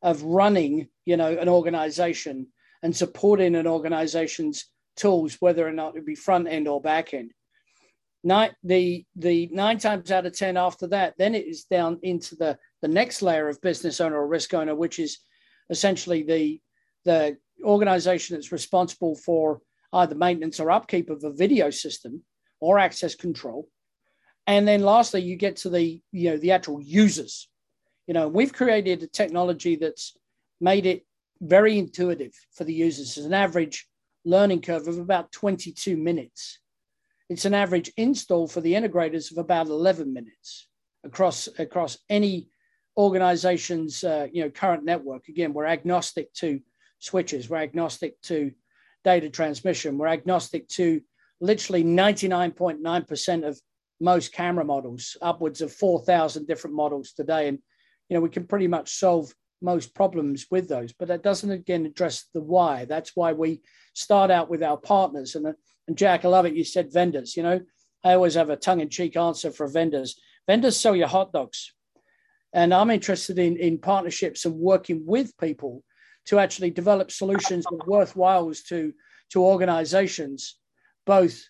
of 0.01 0.23
running, 0.23 0.87
you 1.05 1.17
know, 1.17 1.35
an 1.37 1.49
organization 1.49 2.47
and 2.83 2.95
supporting 2.95 3.55
an 3.55 3.67
organization's 3.67 4.65
tools, 4.95 5.37
whether 5.39 5.67
or 5.67 5.71
not 5.71 5.97
it 5.97 6.05
be 6.05 6.15
front 6.15 6.47
end 6.47 6.67
or 6.67 6.81
back 6.81 7.13
end. 7.13 7.31
Nine, 8.23 8.53
the 8.63 9.05
the 9.15 9.49
nine 9.51 9.77
times 9.77 10.11
out 10.11 10.25
of 10.25 10.37
ten 10.37 10.57
after 10.57 10.87
that, 10.87 11.15
then 11.17 11.35
it 11.35 11.45
is 11.45 11.63
down 11.63 11.99
into 12.03 12.35
the 12.35 12.57
the 12.81 12.87
next 12.87 13.21
layer 13.21 13.47
of 13.47 13.61
business 13.61 14.01
owner 14.01 14.17
or 14.17 14.27
risk 14.27 14.53
owner, 14.53 14.75
which 14.75 14.99
is 14.99 15.19
essentially 15.69 16.23
the 16.23 16.61
the 17.05 17.37
organization 17.63 18.35
that's 18.35 18.51
responsible 18.51 19.15
for 19.15 19.61
either 19.93 20.15
maintenance 20.15 20.59
or 20.59 20.69
upkeep 20.69 21.09
of 21.09 21.23
a 21.23 21.31
video 21.31 21.69
system 21.69 22.23
or 22.59 22.77
access 22.77 23.15
control. 23.15 23.67
And 24.47 24.67
then 24.67 24.81
lastly, 24.81 25.21
you 25.21 25.35
get 25.35 25.57
to 25.57 25.69
the 25.69 26.01
you 26.11 26.31
know 26.31 26.37
the 26.37 26.51
actual 26.51 26.81
users. 26.81 27.47
You 28.07 28.13
know, 28.13 28.27
we've 28.27 28.53
created 28.53 29.03
a 29.03 29.07
technology 29.07 29.75
that's 29.75 30.17
made 30.59 30.85
it 30.85 31.05
very 31.41 31.77
intuitive 31.77 32.33
for 32.53 32.63
the 32.63 32.73
users. 32.73 33.17
It's 33.17 33.25
an 33.25 33.33
average 33.33 33.87
learning 34.25 34.61
curve 34.61 34.87
of 34.87 34.97
about 34.97 35.31
22 35.31 35.95
minutes. 35.95 36.59
It's 37.29 37.45
an 37.45 37.53
average 37.53 37.91
install 37.95 38.47
for 38.47 38.61
the 38.61 38.73
integrators 38.73 39.31
of 39.31 39.37
about 39.37 39.67
11 39.67 40.11
minutes 40.11 40.67
across 41.03 41.47
across 41.59 41.97
any 42.09 42.49
organization's 42.97 44.03
uh, 44.03 44.27
you 44.31 44.43
know 44.43 44.49
current 44.49 44.83
network. 44.83 45.27
Again, 45.27 45.53
we're 45.53 45.65
agnostic 45.65 46.33
to 46.35 46.59
switches. 46.99 47.49
We're 47.49 47.57
agnostic 47.57 48.19
to 48.23 48.51
data 49.03 49.29
transmission. 49.29 49.97
We're 49.97 50.07
agnostic 50.07 50.67
to 50.69 51.01
literally 51.41 51.83
99.9% 51.83 53.47
of 53.47 53.59
most 54.01 54.33
camera 54.33 54.65
models, 54.65 55.17
upwards 55.21 55.61
of 55.61 55.73
4,000 55.73 56.47
different 56.47 56.75
models 56.75 57.13
today. 57.13 57.47
And, 57.47 57.59
you 58.09 58.15
know, 58.15 58.21
we 58.21 58.29
can 58.29 58.45
pretty 58.45 58.67
much 58.67 58.95
solve 58.95 59.33
most 59.61 59.93
problems 59.93 60.47
with 60.49 60.69
those, 60.69 60.93
but 60.93 61.09
that 61.09 61.23
doesn't 61.23 61.51
again 61.51 61.85
address 61.85 62.25
the 62.33 62.41
why. 62.41 62.85
That's 62.85 63.15
why 63.15 63.33
we 63.33 63.61
start 63.93 64.31
out 64.31 64.49
with 64.49 64.63
our 64.63 64.77
partners. 64.77 65.35
And, 65.35 65.53
and 65.89 65.97
Jack, 65.97 66.23
I 66.23 66.27
love 66.27 66.45
it. 66.45 66.53
You 66.53 66.63
said 66.63 66.93
vendors, 66.93 67.35
you 67.35 67.41
know, 67.41 67.59
I 68.03 68.13
always 68.13 68.35
have 68.35 68.51
a 68.51 68.55
tongue 68.55 68.79
in 68.79 68.89
cheek 68.89 69.17
answer 69.17 69.49
for 69.49 69.67
vendors. 69.67 70.21
Vendors 70.47 70.79
sell 70.79 70.95
you 70.95 71.07
hot 71.07 71.33
dogs. 71.33 71.73
And 72.53 72.73
I'm 72.73 72.91
interested 72.91 73.39
in, 73.39 73.57
in 73.57 73.79
partnerships 73.79 74.45
and 74.45 74.55
working 74.55 75.01
with 75.05 75.35
people 75.37 75.83
to 76.27 76.37
actually 76.37 76.69
develop 76.69 77.11
solutions 77.11 77.65
that 77.65 77.79
are 77.81 77.87
worthwhiles 77.87 78.63
to, 78.67 78.93
to 79.31 79.43
organizations, 79.43 80.59
both 81.07 81.43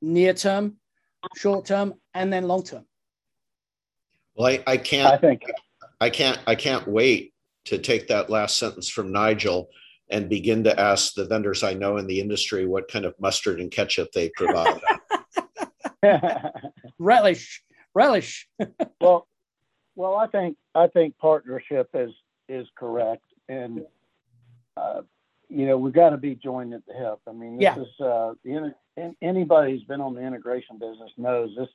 near 0.00 0.32
term, 0.32 0.78
short 1.36 1.66
term, 1.66 1.92
and 2.14 2.32
then 2.32 2.48
long 2.48 2.62
term. 2.62 2.86
Well, 4.34 4.48
I, 4.48 4.64
I 4.66 4.76
can't 4.78 5.12
I 5.12 5.18
think 5.18 5.42
I 6.00 6.08
can't 6.08 6.38
I 6.46 6.54
can't 6.54 6.88
wait 6.88 7.34
to 7.66 7.76
take 7.76 8.08
that 8.08 8.30
last 8.30 8.56
sentence 8.56 8.88
from 8.88 9.12
Nigel 9.12 9.68
and 10.10 10.28
begin 10.28 10.64
to 10.64 10.78
ask 10.78 11.14
the 11.14 11.24
vendors 11.24 11.62
I 11.62 11.74
know 11.74 11.96
in 11.96 12.06
the 12.06 12.20
industry 12.20 12.66
what 12.66 12.88
kind 12.88 13.04
of 13.04 13.18
mustard 13.18 13.60
and 13.60 13.70
ketchup 13.70 14.12
they 14.12 14.30
provide. 14.36 14.80
relish, 16.98 17.62
relish. 17.94 18.48
well, 19.00 19.26
well, 19.94 20.16
I 20.16 20.26
think 20.26 20.56
I 20.74 20.86
think 20.88 21.16
partnership 21.18 21.90
is 21.94 22.12
is 22.48 22.66
correct, 22.76 23.24
and 23.48 23.84
uh, 24.76 25.02
you 25.48 25.66
know 25.66 25.76
we've 25.76 25.92
got 25.92 26.10
to 26.10 26.16
be 26.16 26.34
joined 26.34 26.74
at 26.74 26.84
the 26.86 26.94
hip. 26.94 27.20
I 27.28 27.32
mean, 27.32 27.58
this 27.58 27.62
yeah. 27.62 27.80
is 27.80 28.00
uh, 28.00 28.34
the, 28.44 29.14
anybody 29.22 29.72
who's 29.72 29.84
been 29.84 30.00
on 30.00 30.14
the 30.14 30.22
integration 30.22 30.78
business 30.78 31.10
knows 31.16 31.50
this. 31.56 31.68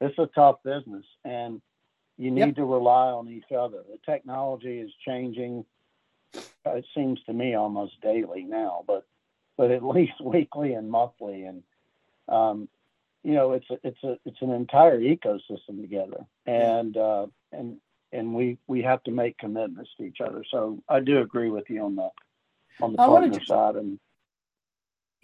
This 0.00 0.10
is 0.12 0.18
a 0.18 0.30
tough 0.34 0.56
business, 0.64 1.04
and 1.24 1.62
you 2.18 2.30
need 2.30 2.40
yep. 2.40 2.56
to 2.56 2.64
rely 2.64 3.06
on 3.06 3.28
each 3.28 3.52
other. 3.56 3.78
The 3.88 3.98
technology 4.04 4.80
is 4.80 4.90
changing. 5.06 5.64
It 6.34 6.84
seems 6.94 7.22
to 7.24 7.32
me 7.32 7.54
almost 7.54 8.00
daily 8.00 8.44
now, 8.44 8.84
but 8.86 9.06
but 9.56 9.70
at 9.70 9.84
least 9.84 10.20
weekly 10.22 10.74
and 10.74 10.90
monthly, 10.90 11.44
and 11.44 11.62
um, 12.28 12.68
you 13.22 13.34
know 13.34 13.52
it's 13.52 13.68
a, 13.70 13.78
it's 13.84 14.02
a 14.04 14.18
it's 14.24 14.40
an 14.40 14.50
entire 14.50 15.00
ecosystem 15.00 15.80
together, 15.80 16.24
and 16.46 16.96
uh, 16.96 17.26
and 17.52 17.78
and 18.12 18.34
we 18.34 18.58
we 18.66 18.82
have 18.82 19.02
to 19.04 19.10
make 19.10 19.38
commitments 19.38 19.90
to 19.98 20.04
each 20.04 20.20
other. 20.20 20.44
So 20.50 20.82
I 20.88 21.00
do 21.00 21.20
agree 21.20 21.50
with 21.50 21.68
you 21.68 21.84
on 21.84 21.96
the 21.96 22.08
on 22.80 22.92
the 22.92 23.02
I 23.02 23.06
partner 23.06 23.38
to, 23.38 23.44
side 23.44 23.76
and. 23.76 23.98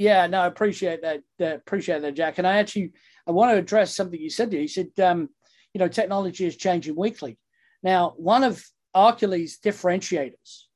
Yeah, 0.00 0.28
no, 0.28 0.42
I 0.42 0.46
appreciate 0.46 1.02
that. 1.02 1.24
Uh, 1.40 1.56
appreciate 1.56 2.02
that, 2.02 2.14
Jack. 2.14 2.38
And 2.38 2.46
I 2.46 2.58
actually 2.58 2.92
I 3.26 3.32
want 3.32 3.50
to 3.50 3.58
address 3.58 3.96
something 3.96 4.20
you 4.20 4.30
said. 4.30 4.48
There. 4.48 4.60
You 4.60 4.68
said 4.68 4.90
um, 5.02 5.28
you 5.74 5.80
know, 5.80 5.88
technology 5.88 6.46
is 6.46 6.56
changing 6.56 6.94
weekly. 6.94 7.36
Now, 7.82 8.14
one 8.16 8.44
of 8.44 8.64
Arcules' 8.94 9.58
differentiators 9.58 10.67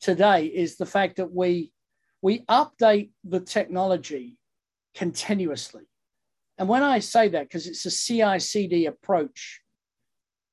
today 0.00 0.46
is 0.46 0.76
the 0.76 0.86
fact 0.86 1.16
that 1.16 1.32
we 1.32 1.72
we 2.20 2.40
update 2.46 3.10
the 3.22 3.40
technology 3.40 4.36
continuously. 4.94 5.84
And 6.58 6.68
when 6.68 6.82
I 6.82 6.98
say 6.98 7.28
that, 7.28 7.44
because 7.44 7.68
it's 7.68 7.86
a 7.86 7.90
CI/CD 7.90 8.86
approach, 8.86 9.60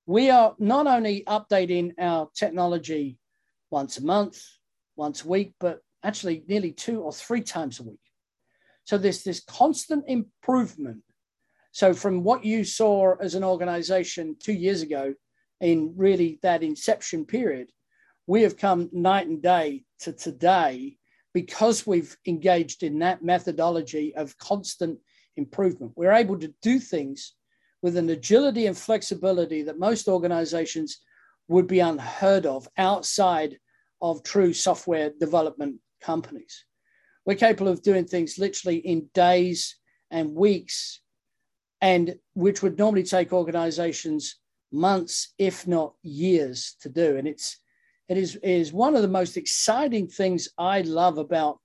we 0.06 0.30
are 0.30 0.56
not 0.60 0.86
only 0.86 1.24
updating 1.28 1.94
our 2.00 2.30
technology 2.36 3.18
once 3.72 3.98
a 3.98 4.04
month, 4.04 4.40
once 4.96 5.24
a 5.26 5.28
week, 5.28 5.56
but 5.60 5.80
actually 6.04 6.44
nearly 6.48 6.72
two 6.72 7.02
or 7.02 7.12
three 7.12 7.42
times 7.42 7.80
a 7.80 7.84
week. 7.84 8.00
So 8.84 9.00
there's 9.00 9.24
this 9.24 9.40
constant 9.40 10.06
improvement 10.08 11.02
so, 11.76 11.94
from 11.94 12.24
what 12.24 12.46
you 12.46 12.64
saw 12.64 13.16
as 13.20 13.36
an 13.36 13.44
organization 13.44 14.38
two 14.40 14.54
years 14.54 14.82
ago, 14.82 15.14
in 15.60 15.94
really 15.98 16.40
that 16.42 16.64
inception 16.64 17.26
period, 17.26 17.68
we 18.28 18.42
have 18.42 18.58
come 18.58 18.90
night 18.92 19.28
and 19.28 19.42
day 19.42 19.84
to 20.00 20.12
today 20.12 20.98
because 21.34 21.86
we've 21.86 22.16
engaged 22.26 22.84
in 22.84 23.00
that 23.00 23.24
methodology 23.24 24.16
of 24.16 24.38
constant 24.38 25.00
improvement. 25.38 25.92
We're 25.96 26.14
able 26.14 26.40
to 26.40 26.54
do 26.62 26.80
things 26.80 27.34
with 27.82 27.98
an 27.98 28.10
agility 28.10 28.66
and 28.66 28.78
flexibility 28.78 29.64
that 29.64 29.78
most 29.78 30.08
organizations 30.08 31.00
would 31.48 31.68
be 31.68 31.80
unheard 31.80 32.46
of 32.46 32.68
outside 32.78 33.58
of 34.02 34.24
true 34.24 34.54
software 34.54 35.12
development 35.20 35.76
companies. 36.02 36.66
We're 37.26 37.36
capable 37.36 37.72
of 37.72 37.84
doing 37.84 38.06
things 38.06 38.38
literally 38.38 38.78
in 38.78 39.10
days 39.14 39.78
and 40.10 40.34
weeks 40.34 41.02
and 41.82 42.16
which 42.34 42.64
would 42.64 42.78
normally 42.78 43.04
take 43.04 43.34
organizations 43.34 44.38
months, 44.72 45.34
if 45.38 45.68
not 45.68 45.94
years, 46.02 46.76
to 46.82 46.90
do. 46.90 47.18
And 47.18 47.28
it's 47.28 47.60
it 48.08 48.18
is, 48.18 48.36
is 48.38 48.72
one 48.72 48.96
of 48.96 49.02
the 49.02 49.08
most 49.08 49.38
exciting 49.38 50.08
things 50.08 50.50
I 50.58 50.82
love 50.82 51.18
about 51.18 51.60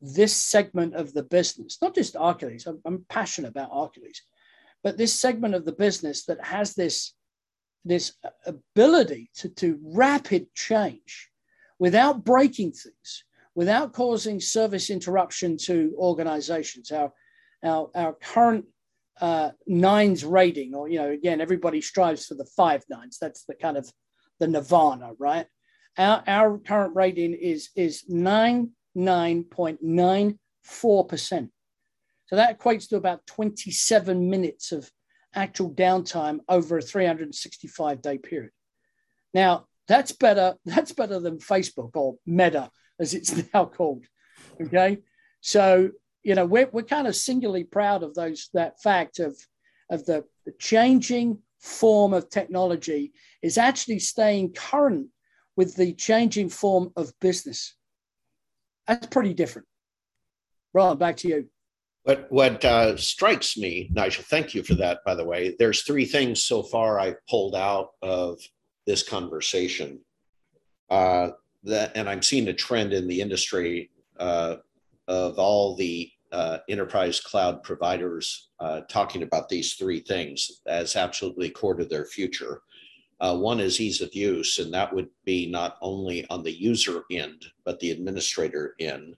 this 0.00 0.34
segment 0.34 0.94
of 0.94 1.12
the 1.12 1.22
business, 1.22 1.78
not 1.80 1.94
just 1.94 2.14
Arcules. 2.14 2.66
I'm, 2.66 2.80
I'm 2.84 3.04
passionate 3.08 3.48
about 3.48 3.72
Arcules, 3.72 4.20
but 4.82 4.96
this 4.96 5.18
segment 5.18 5.54
of 5.54 5.64
the 5.64 5.72
business 5.72 6.24
that 6.26 6.44
has 6.44 6.74
this, 6.74 7.14
this 7.84 8.12
ability 8.46 9.30
to, 9.36 9.48
to 9.50 9.78
rapid 9.82 10.52
change 10.54 11.30
without 11.78 12.24
breaking 12.24 12.72
things, 12.72 13.24
without 13.54 13.92
causing 13.92 14.40
service 14.40 14.90
interruption 14.90 15.56
to 15.56 15.94
organizations. 15.96 16.90
Our, 16.92 17.12
our, 17.62 17.90
our 17.94 18.12
current 18.14 18.66
uh, 19.20 19.50
nines 19.66 20.24
rating, 20.24 20.74
or 20.74 20.88
you 20.88 20.98
know, 20.98 21.10
again, 21.10 21.40
everybody 21.40 21.80
strives 21.80 22.26
for 22.26 22.34
the 22.34 22.48
five 22.56 22.84
nines. 22.90 23.18
That's 23.20 23.44
the 23.44 23.54
kind 23.54 23.76
of 23.76 23.90
the 24.40 24.48
nirvana, 24.48 25.12
right? 25.18 25.46
Our, 25.96 26.22
our 26.26 26.58
current 26.58 26.96
rating 26.96 27.34
is 27.34 27.70
is 27.76 28.04
nine 28.08 28.70
nine 28.94 29.44
point 29.44 29.80
nine 29.82 30.38
four 30.62 31.06
percent. 31.06 31.50
So 32.26 32.36
that 32.36 32.58
equates 32.58 32.88
to 32.88 32.96
about 32.96 33.26
27 33.26 34.30
minutes 34.30 34.72
of 34.72 34.90
actual 35.34 35.70
downtime 35.70 36.38
over 36.48 36.78
a 36.78 36.82
365 36.82 38.00
day 38.00 38.18
period. 38.18 38.50
Now 39.34 39.66
that's 39.86 40.12
better. 40.12 40.54
That's 40.64 40.92
better 40.92 41.20
than 41.20 41.38
Facebook 41.38 41.90
or 41.94 42.16
Meta 42.26 42.70
as 42.98 43.14
it's 43.14 43.34
now 43.54 43.66
called. 43.66 44.04
Okay. 44.60 44.98
So, 45.40 45.90
you 46.22 46.34
know, 46.34 46.46
we're, 46.46 46.68
we're 46.72 46.82
kind 46.82 47.06
of 47.06 47.16
singularly 47.16 47.64
proud 47.64 48.02
of 48.02 48.14
those, 48.14 48.48
that 48.54 48.80
fact 48.80 49.18
of, 49.18 49.36
of 49.90 50.06
the, 50.06 50.24
the 50.46 50.52
changing 50.58 51.38
form 51.60 52.14
of 52.14 52.30
technology 52.30 53.12
is 53.42 53.58
actually 53.58 53.98
staying 53.98 54.52
current 54.52 55.08
with 55.56 55.76
the 55.76 55.92
changing 55.94 56.48
form 56.48 56.92
of 56.96 57.12
business. 57.20 57.74
That's 58.86 59.06
pretty 59.06 59.34
different. 59.34 59.68
Ron, 60.72 60.98
back 60.98 61.16
to 61.18 61.28
you. 61.28 61.48
What 62.02 62.26
what 62.30 62.64
uh, 62.64 62.96
strikes 62.98 63.56
me, 63.56 63.88
Nigel, 63.92 64.24
thank 64.24 64.54
you 64.54 64.62
for 64.62 64.74
that. 64.74 65.00
By 65.06 65.14
the 65.14 65.24
way, 65.24 65.56
there's 65.58 65.82
three 65.82 66.04
things 66.04 66.44
so 66.44 66.62
far 66.62 67.00
I've 67.00 67.26
pulled 67.28 67.54
out 67.54 67.92
of 68.02 68.40
this 68.86 69.02
conversation. 69.02 70.00
Uh, 70.90 71.30
that, 71.62 71.92
and 71.94 72.10
I'm 72.10 72.20
seeing 72.20 72.48
a 72.48 72.52
trend 72.52 72.92
in 72.92 73.08
the 73.08 73.22
industry 73.22 73.90
uh, 74.18 74.56
of 75.08 75.38
all 75.38 75.76
the 75.76 76.10
uh, 76.30 76.58
enterprise 76.68 77.20
cloud 77.20 77.62
providers 77.62 78.50
uh, 78.60 78.80
talking 78.88 79.22
about 79.22 79.48
these 79.48 79.74
three 79.74 80.00
things 80.00 80.60
as 80.66 80.96
absolutely 80.96 81.48
core 81.48 81.74
to 81.74 81.84
their 81.84 82.04
future. 82.04 82.60
Uh, 83.24 83.34
one 83.34 83.58
is 83.58 83.80
ease 83.80 84.02
of 84.02 84.14
use, 84.14 84.58
and 84.58 84.74
that 84.74 84.94
would 84.94 85.08
be 85.24 85.46
not 85.46 85.78
only 85.80 86.26
on 86.28 86.42
the 86.42 86.52
user 86.52 87.04
end, 87.10 87.46
but 87.64 87.80
the 87.80 87.90
administrator 87.90 88.74
end. 88.78 89.16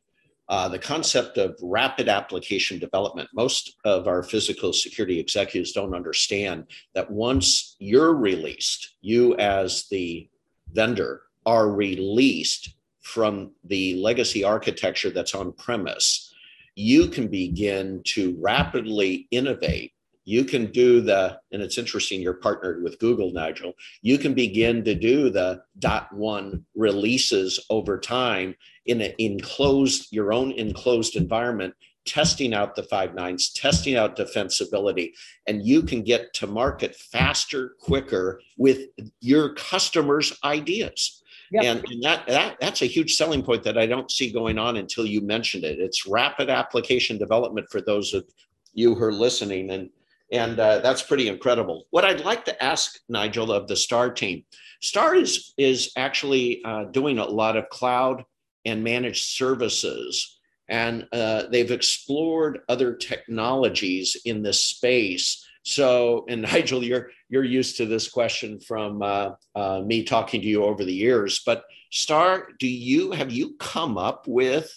Uh, 0.49 0.69
the 0.69 0.79
concept 0.79 1.39
of 1.39 1.59
rapid 1.61 2.09
application 2.09 2.79
development. 2.79 3.29
Most 3.35 3.75
of 3.85 4.07
our 4.07 4.23
physical 4.23 4.73
security 4.73 5.19
executives 5.19 5.73
don't 5.73 5.93
understand 5.93 6.67
that 6.95 7.11
once 7.11 7.75
you're 7.81 8.15
released, 8.15 8.95
you 9.01 9.35
as 9.39 9.89
the 9.91 10.29
vendor 10.73 11.23
are 11.45 11.73
released 11.73 12.77
from 13.01 13.51
the 13.65 13.97
legacy 13.97 14.45
architecture 14.45 15.11
that's 15.11 15.35
on 15.35 15.51
premise, 15.55 16.33
you 16.77 17.09
can 17.09 17.27
begin 17.27 18.03
to 18.05 18.37
rapidly 18.39 19.27
innovate 19.33 19.95
you 20.27 20.45
can 20.45 20.67
do 20.73 21.01
the 21.01 21.39
and 21.53 21.63
it's 21.63 21.79
interesting 21.79 22.21
you're 22.21 22.35
partnered 22.35 22.83
with 22.83 22.99
google 22.99 23.33
nigel 23.33 23.73
you 24.03 24.19
can 24.19 24.35
begin 24.35 24.85
to 24.85 24.95
do 24.95 25.31
the 25.31 25.63
dot 25.79 26.13
one 26.13 26.63
releases 26.75 27.65
over 27.71 27.99
time 27.99 28.55
in 28.85 29.01
an 29.01 29.15
enclosed 29.19 30.09
your 30.13 30.35
own 30.35 30.53
enclosed 30.53 31.17
environment 31.17 31.73
testing 32.05 32.53
out 32.53 32.75
the 32.75 32.83
five 32.83 33.15
nines 33.15 33.51
testing 33.53 33.97
out 33.97 34.17
defensibility 34.17 35.13
and 35.47 35.67
you 35.67 35.83
can 35.83 36.03
get 36.03 36.33
to 36.35 36.47
market 36.47 36.95
faster 36.95 37.75
quicker 37.81 38.41
with 38.59 38.89
your 39.21 39.55
customers 39.55 40.37
ideas 40.45 41.23
Yep. 41.53 41.65
And, 41.65 41.85
and 41.89 42.03
that, 42.03 42.27
that 42.27 42.57
that's 42.61 42.83
a 42.83 42.87
huge 42.87 43.15
selling 43.15 43.41
point 43.41 43.63
that 43.63 43.79
I 43.79 43.87
don't 43.87 44.11
see 44.11 44.33
going 44.33 44.59
on 44.59 44.77
until 44.79 45.07
you 45.07 45.21
mentioned 45.21 45.63
it. 45.63 45.79
It's 45.79 46.05
rapid 46.05 46.51
application 46.51 47.19
development 47.19 47.69
for 47.71 47.81
those 47.81 48.15
of 48.15 48.25
you 48.73 48.97
who 48.97 49.05
are 49.05 49.13
listening. 49.13 49.71
And 49.71 49.91
and 50.33 50.59
uh, 50.59 50.79
that's 50.79 51.03
pretty 51.03 51.29
incredible. 51.29 51.87
What 51.91 52.05
I'd 52.05 52.25
like 52.25 52.45
to 52.47 52.63
ask 52.63 52.99
Nigel 53.09 53.53
of 53.53 53.69
the 53.69 53.77
Star 53.77 54.11
team, 54.11 54.45
Star 54.81 55.15
is 55.15 55.55
is 55.57 55.93
actually 55.97 56.63
uh, 56.65 56.85
doing 56.85 57.19
a 57.19 57.25
lot 57.25 57.57
of 57.57 57.69
cloud 57.69 58.25
and 58.65 58.83
managed 58.83 59.25
services, 59.25 60.39
and 60.69 61.07
uh, 61.13 61.45
they've 61.51 61.71
explored 61.71 62.61
other 62.69 62.95
technologies 62.95 64.17
in 64.25 64.43
this 64.43 64.65
space. 64.65 65.45
So, 65.63 66.25
and 66.29 66.43
Nigel, 66.53 66.83
you're 66.83 67.11
you're 67.29 67.45
used 67.45 67.77
to 67.79 67.87
this 67.87 68.09
question 68.09 68.61
from 68.61 69.03
uh, 69.03 69.31
uh, 69.55 69.83
me 69.85 70.05
talking 70.05 70.41
to 70.41 70.47
you 70.47 70.65
over 70.65 70.85
the 70.85 70.93
years, 70.93 71.43
but 71.47 71.65
Star, 71.91 72.49
do 72.59 72.69
you 72.69 73.13
have 73.13 73.31
you 73.31 73.55
come 73.59 73.97
up 73.97 74.27
with 74.27 74.77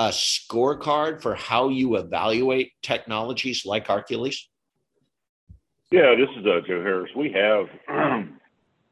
a 0.00 0.08
scorecard 0.08 1.20
for 1.20 1.34
how 1.34 1.68
you 1.68 1.96
evaluate 1.96 2.72
technologies 2.80 3.66
like 3.66 3.86
Arcules? 3.88 4.34
Yeah, 5.90 6.14
this 6.14 6.30
is 6.38 6.46
uh, 6.46 6.66
Joe 6.66 6.82
Harris. 6.82 7.10
We 7.14 7.30
have, 7.32 7.66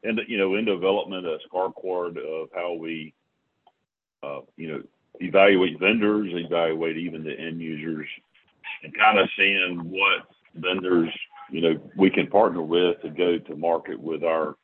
and 0.03 0.21
you 0.27 0.37
know, 0.37 0.53
in 0.55 0.65
development 0.65 1.25
a 1.25 1.39
scorecard 1.51 2.17
of 2.17 2.49
how 2.53 2.73
we, 2.73 3.15
uh, 4.21 4.41
you 4.55 4.71
know, 4.71 4.83
evaluate 5.19 5.79
vendors, 5.79 6.29
evaluate 6.31 6.97
even 6.97 7.23
the 7.23 7.33
end 7.33 7.59
users, 7.59 8.07
and 8.83 8.95
kind 8.95 9.17
of 9.17 9.27
seeing 9.35 9.79
what 9.85 10.27
vendors, 10.53 11.09
you 11.49 11.61
know, 11.61 11.81
we 11.97 12.11
can 12.11 12.27
partner 12.27 12.61
with 12.61 13.01
to 13.01 13.09
go 13.09 13.39
to 13.39 13.55
market 13.55 13.99
with 13.99 14.23
our, 14.23 14.57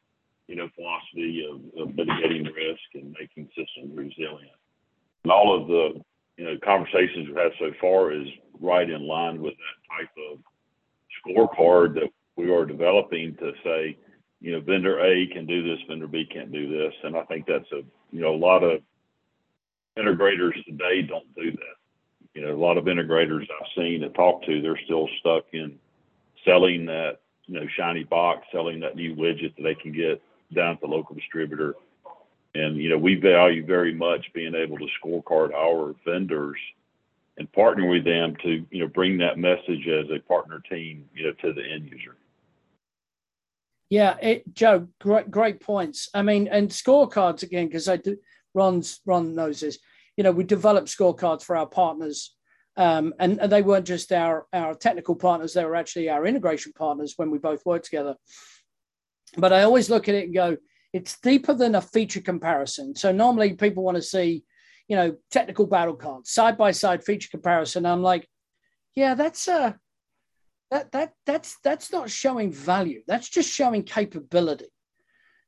you 0.47 0.55
know, 0.55 0.69
philosophy 0.75 1.43
of, 1.49 1.59
of 1.81 1.95
mitigating 1.95 2.43
risk 2.43 2.83
and 2.93 3.15
making 3.19 3.47
systems 3.57 3.97
resilient. 3.97 4.51
And 5.23 5.31
all 5.31 5.59
of 5.59 5.67
the 5.67 6.01
you 6.37 6.45
know, 6.45 6.57
conversations 6.63 7.27
we've 7.27 7.37
had 7.37 7.51
so 7.59 7.71
far 7.79 8.11
is 8.11 8.27
right 8.59 8.89
in 8.89 9.07
line 9.07 9.41
with 9.41 9.53
that 9.53 9.95
type 9.97 10.09
of 10.31 10.39
scorecard 11.25 11.93
that 11.95 12.09
we 12.35 12.51
are 12.51 12.65
developing 12.65 13.35
to 13.37 13.53
say, 13.63 13.97
you 14.41 14.51
know, 14.51 14.59
vendor 14.59 14.99
A 14.99 15.27
can 15.27 15.45
do 15.45 15.63
this, 15.63 15.79
vendor 15.87 16.07
B 16.07 16.25
can't 16.25 16.51
do 16.51 16.69
this. 16.69 16.93
And 17.03 17.15
I 17.15 17.23
think 17.23 17.45
that's 17.47 17.71
a, 17.71 17.81
you 18.11 18.21
know, 18.21 18.33
a 18.33 18.37
lot 18.37 18.63
of 18.63 18.81
integrators 19.97 20.53
today 20.65 21.01
don't 21.01 21.33
do 21.35 21.51
that. 21.51 21.75
You 22.33 22.45
know, 22.45 22.53
a 22.53 22.59
lot 22.59 22.77
of 22.77 22.85
integrators 22.85 23.43
I've 23.43 23.67
seen 23.77 24.03
and 24.03 24.13
talked 24.13 24.45
to, 24.45 24.61
they're 24.61 24.79
still 24.83 25.07
stuck 25.19 25.45
in 25.53 25.79
selling 26.43 26.85
that, 26.87 27.19
you 27.45 27.59
know, 27.59 27.65
shiny 27.77 28.03
box, 28.03 28.45
selling 28.51 28.79
that 28.81 28.97
new 28.97 29.15
widget 29.15 29.55
that 29.55 29.63
they 29.63 29.75
can 29.75 29.93
get 29.93 30.21
down 30.53 30.73
at 30.73 30.81
the 30.81 30.87
local 30.87 31.15
distributor 31.15 31.75
and, 32.55 32.77
you 32.77 32.89
know, 32.89 32.97
we 32.97 33.15
value 33.15 33.65
very 33.65 33.93
much 33.93 34.25
being 34.33 34.55
able 34.55 34.77
to 34.77 34.87
scorecard 35.03 35.53
our 35.53 35.93
vendors 36.05 36.57
and 37.37 37.51
partner 37.51 37.85
with 37.85 38.05
them 38.05 38.35
to, 38.43 38.65
you 38.71 38.79
know, 38.79 38.87
bring 38.87 39.17
that 39.17 39.37
message 39.37 39.87
as 39.87 40.05
a 40.09 40.19
partner 40.25 40.61
team, 40.69 41.05
you 41.13 41.25
know, 41.25 41.33
to 41.41 41.53
the 41.53 41.63
end 41.63 41.89
user. 41.91 42.15
Yeah, 43.89 44.15
it, 44.21 44.53
Joe, 44.53 44.87
great, 44.99 45.29
great 45.29 45.59
points. 45.59 46.09
I 46.13 46.21
mean, 46.21 46.47
and 46.47 46.69
scorecards 46.69 47.43
again, 47.43 47.67
because 47.67 47.87
I 47.87 47.97
do, 47.97 48.17
Ron's, 48.53 49.01
Ron 49.05 49.35
knows 49.35 49.59
this. 49.59 49.77
You 50.17 50.23
know, 50.23 50.31
we 50.31 50.45
develop 50.45 50.85
scorecards 50.85 51.43
for 51.43 51.57
our 51.57 51.67
partners, 51.67 52.35
um, 52.77 53.13
and, 53.19 53.39
and 53.39 53.51
they 53.51 53.61
weren't 53.61 53.85
just 53.85 54.11
our 54.13 54.47
our 54.53 54.73
technical 54.73 55.15
partners; 55.15 55.53
they 55.53 55.65
were 55.65 55.75
actually 55.75 56.09
our 56.09 56.25
integration 56.25 56.71
partners 56.71 57.13
when 57.17 57.29
we 57.31 57.37
both 57.37 57.65
worked 57.65 57.85
together. 57.85 58.15
But 59.37 59.51
I 59.51 59.63
always 59.63 59.89
look 59.89 60.07
at 60.07 60.15
it 60.15 60.25
and 60.25 60.33
go, 60.33 60.57
it's 60.95 61.19
deeper 61.19 61.53
than 61.53 61.75
a 61.75 61.81
feature 61.81 62.21
comparison. 62.21 62.95
So 62.95 63.11
normally 63.11 63.51
people 63.53 63.83
want 63.83 63.95
to 63.97 64.01
see, 64.01 64.45
you 64.87 64.95
know, 64.95 65.17
technical 65.29 65.67
battle 65.67 65.95
cards, 65.95 66.31
side 66.31 66.57
by 66.57 66.71
side 66.71 67.03
feature 67.03 67.27
comparison. 67.29 67.85
I'm 67.85 68.01
like, 68.01 68.29
yeah, 68.95 69.13
that's 69.13 69.49
uh 69.49 69.73
that 70.71 70.93
that 70.93 71.11
that's 71.25 71.57
that's 71.65 71.91
not 71.91 72.09
showing 72.09 72.49
value. 72.49 73.01
That's 73.07 73.27
just 73.27 73.53
showing 73.53 73.83
capability. 73.83 74.67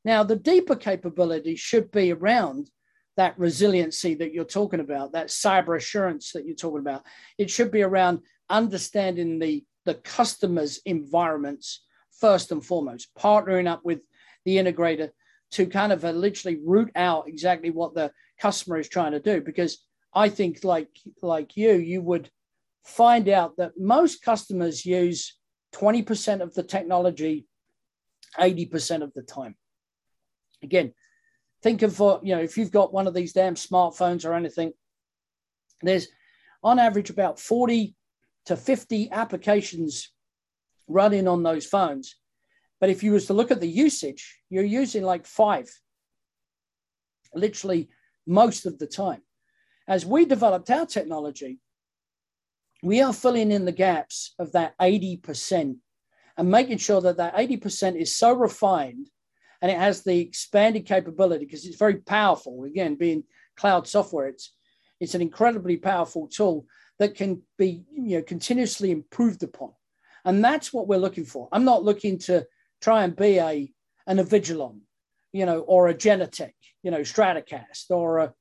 Now, 0.03 0.23
the 0.23 0.35
deeper 0.35 0.75
capability 0.75 1.55
should 1.55 1.91
be 1.91 2.11
around 2.11 2.69
that 3.15 3.39
resiliency 3.39 4.15
that 4.15 4.33
you're 4.33 4.43
talking 4.43 4.81
about, 4.81 5.13
that 5.13 5.27
cyber 5.27 5.77
assurance 5.77 6.33
that 6.33 6.45
you're 6.45 6.55
talking 6.55 6.81
about. 6.81 7.03
It 7.37 7.49
should 7.49 7.71
be 7.71 7.83
around 7.83 8.19
understanding 8.49 9.39
the 9.39 9.63
the 9.85 9.95
customer's 9.95 10.81
environments 10.85 11.85
first 12.19 12.51
and 12.51 12.65
foremost, 12.65 13.07
partnering 13.17 13.69
up 13.69 13.85
with 13.85 14.01
the 14.43 14.57
integrator 14.57 15.11
to 15.51 15.65
kind 15.65 15.91
of 15.91 16.03
uh, 16.03 16.11
literally 16.11 16.59
root 16.63 16.91
out 16.95 17.27
exactly 17.27 17.69
what 17.69 17.93
the 17.93 18.11
customer 18.39 18.77
is 18.77 18.89
trying 18.89 19.11
to 19.11 19.19
do 19.19 19.41
because 19.41 19.85
i 20.13 20.29
think 20.29 20.63
like 20.63 20.89
like 21.21 21.57
you 21.57 21.73
you 21.73 22.01
would 22.01 22.29
find 22.85 23.27
out 23.27 23.57
that 23.57 23.71
most 23.77 24.21
customers 24.21 24.85
use 24.85 25.35
20% 25.75 26.41
of 26.41 26.53
the 26.53 26.63
technology 26.63 27.45
80% 28.39 29.03
of 29.03 29.13
the 29.13 29.21
time. 29.21 29.55
Again 30.63 30.93
think 31.61 31.81
of 31.81 32.01
uh, 32.01 32.19
you 32.23 32.35
know 32.35 32.41
if 32.41 32.57
you've 32.57 32.71
got 32.71 32.93
one 32.93 33.07
of 33.07 33.13
these 33.13 33.33
damn 33.33 33.55
smartphones 33.55 34.25
or 34.25 34.33
anything 34.33 34.71
there's 35.81 36.07
on 36.63 36.79
average 36.79 37.09
about 37.09 37.39
40 37.39 37.95
to 38.45 38.55
50 38.55 39.11
applications 39.11 40.11
running 40.87 41.27
on 41.27 41.43
those 41.43 41.65
phones 41.65 42.15
but 42.79 42.89
if 42.89 43.03
you 43.03 43.11
was 43.11 43.25
to 43.27 43.33
look 43.33 43.51
at 43.51 43.59
the 43.59 43.67
usage, 43.67 44.39
you're 44.49 44.63
using 44.63 45.03
like 45.03 45.25
five, 45.25 45.69
literally 47.33 47.89
most 48.25 48.65
of 48.65 48.77
the 48.77 48.87
time. 48.87 49.21
As 49.87 50.05
we 50.05 50.25
developed 50.25 50.69
our 50.69 50.85
technology, 50.85 51.59
we 52.83 53.01
are 53.01 53.13
filling 53.13 53.51
in 53.51 53.65
the 53.65 53.71
gaps 53.71 54.35
of 54.37 54.51
that 54.51 54.77
80% 54.79 55.77
and 56.37 56.51
making 56.51 56.77
sure 56.77 57.01
that 57.01 57.17
that 57.17 57.35
80% 57.35 57.95
is 57.95 58.15
so 58.15 58.33
refined 58.33 59.09
and 59.61 59.71
it 59.71 59.77
has 59.77 60.03
the 60.03 60.19
expanded 60.19 60.85
capability 60.85 61.45
because 61.45 61.65
it's 61.65 61.77
very 61.77 61.95
powerful. 61.95 62.63
Again, 62.65 62.95
being 62.95 63.23
cloud 63.55 63.87
software, 63.87 64.27
it's 64.27 64.53
it's 64.99 65.15
an 65.15 65.21
incredibly 65.21 65.77
powerful 65.77 66.27
tool 66.27 66.65
that 66.99 67.15
can 67.15 67.41
be 67.57 67.83
you 67.91 68.17
know 68.17 68.23
continuously 68.23 68.91
improved 68.91 69.41
upon. 69.43 69.71
And 70.25 70.43
that's 70.43 70.73
what 70.73 70.87
we're 70.87 70.97
looking 70.97 71.25
for. 71.25 71.47
I'm 71.51 71.65
not 71.65 71.83
looking 71.83 72.19
to 72.19 72.45
try 72.81 73.03
and 73.03 73.15
be 73.15 73.39
a 73.39 73.71
an 74.07 74.17
Avigilon, 74.17 74.79
you 75.33 75.45
know, 75.45 75.59
or 75.59 75.89
a 75.89 75.93
Genetec, 75.93 76.53
you 76.83 76.91
know, 76.91 77.01
Stratocast, 77.01 77.89
or 77.89 78.19
a 78.19 78.33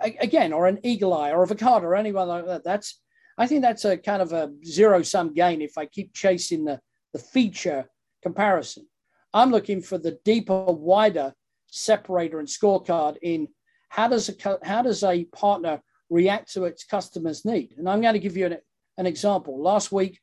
again, 0.00 0.52
or 0.52 0.66
an 0.66 0.78
Eagle 0.82 1.12
Eye 1.12 1.32
or 1.32 1.42
a 1.42 1.46
Verkada 1.46 1.82
or 1.82 1.94
anyone 1.94 2.28
like 2.28 2.46
that. 2.46 2.64
That's 2.64 3.00
I 3.38 3.46
think 3.46 3.62
that's 3.62 3.84
a 3.84 3.96
kind 3.96 4.22
of 4.22 4.32
a 4.32 4.52
zero 4.64 5.02
sum 5.02 5.32
gain 5.32 5.62
if 5.62 5.78
I 5.78 5.86
keep 5.86 6.12
chasing 6.14 6.64
the, 6.64 6.80
the 7.12 7.18
feature 7.18 7.86
comparison. 8.22 8.86
I'm 9.32 9.50
looking 9.50 9.80
for 9.80 9.98
the 9.98 10.18
deeper, 10.24 10.64
wider 10.66 11.32
separator 11.66 12.38
and 12.38 12.48
scorecard 12.48 13.16
in 13.22 13.48
how 13.88 14.08
does 14.08 14.28
a 14.28 14.58
how 14.62 14.82
does 14.82 15.02
a 15.02 15.24
partner 15.26 15.80
react 16.10 16.52
to 16.52 16.64
its 16.64 16.84
customer's 16.84 17.44
need? 17.44 17.74
And 17.78 17.88
I'm 17.88 18.00
going 18.00 18.14
to 18.14 18.20
give 18.20 18.36
you 18.36 18.46
an, 18.46 18.58
an 18.98 19.06
example. 19.06 19.60
Last 19.62 19.92
week, 19.92 20.20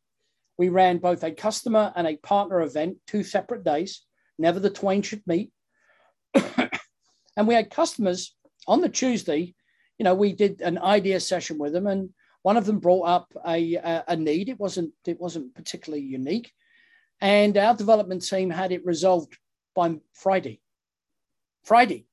we 0.57 0.69
ran 0.69 0.97
both 0.97 1.23
a 1.23 1.31
customer 1.31 1.93
and 1.95 2.07
a 2.07 2.17
partner 2.17 2.61
event, 2.61 2.97
two 3.05 3.23
separate 3.23 3.63
days. 3.63 4.01
Never 4.39 4.59
the 4.59 4.69
twain 4.69 5.01
should 5.01 5.25
meet. 5.27 5.51
and 6.35 7.47
we 7.47 7.53
had 7.53 7.69
customers 7.69 8.35
on 8.67 8.81
the 8.81 8.89
Tuesday. 8.89 9.53
You 9.99 10.03
know, 10.03 10.15
we 10.15 10.33
did 10.33 10.61
an 10.61 10.77
idea 10.77 11.19
session 11.19 11.57
with 11.57 11.73
them, 11.73 11.87
and 11.87 12.09
one 12.41 12.57
of 12.57 12.65
them 12.65 12.79
brought 12.79 13.07
up 13.07 13.33
a, 13.47 13.75
a, 13.75 14.03
a 14.09 14.15
need. 14.15 14.49
It 14.49 14.59
wasn't 14.59 14.93
it 15.05 15.19
wasn't 15.19 15.55
particularly 15.55 16.03
unique, 16.03 16.51
and 17.21 17.57
our 17.57 17.75
development 17.75 18.27
team 18.27 18.49
had 18.49 18.71
it 18.71 18.85
resolved 18.85 19.37
by 19.75 19.95
Friday. 20.13 20.61
Friday. 21.63 22.05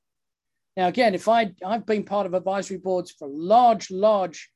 Now, 0.77 0.87
again, 0.87 1.15
if 1.15 1.27
I 1.27 1.53
I've 1.65 1.85
been 1.85 2.03
part 2.03 2.25
of 2.25 2.33
advisory 2.33 2.77
boards 2.77 3.11
for 3.11 3.27
large, 3.27 3.89
large 3.89 4.49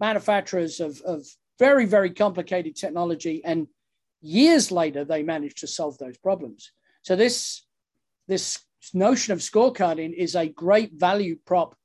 manufacturers 0.00 0.80
of, 0.80 1.00
of 1.02 1.24
very, 1.60 1.84
very 1.84 2.10
complicated 2.10 2.74
technology, 2.74 3.44
and 3.44 3.68
years 4.22 4.72
later 4.72 5.04
they 5.04 5.22
managed 5.22 5.58
to 5.58 5.66
solve 5.68 5.96
those 5.98 6.16
problems. 6.18 6.72
So 7.02 7.14
this 7.14 7.62
this 8.26 8.58
notion 8.94 9.32
of 9.32 9.40
scorecarding 9.40 10.12
is 10.14 10.34
a 10.34 10.48
great 10.48 10.92
value 10.94 11.36
prop 11.46 11.76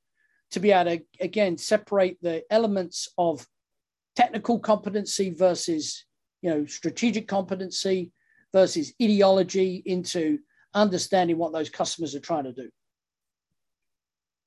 to 0.51 0.59
be 0.59 0.71
able 0.71 0.97
to 0.97 1.03
again 1.19 1.57
separate 1.57 2.17
the 2.21 2.43
elements 2.49 3.09
of 3.17 3.45
technical 4.15 4.57
competency 4.59 5.29
versus 5.29 6.05
you 6.41 6.49
know 6.49 6.65
strategic 6.65 7.27
competency 7.27 8.11
versus 8.53 8.93
ideology 9.03 9.83
into 9.85 10.39
understanding 10.73 11.38
what 11.38 11.51
those 11.51 11.69
customers 11.69 12.15
are 12.15 12.21
trying 12.21 12.45
to 12.45 12.53
do. 12.53 12.69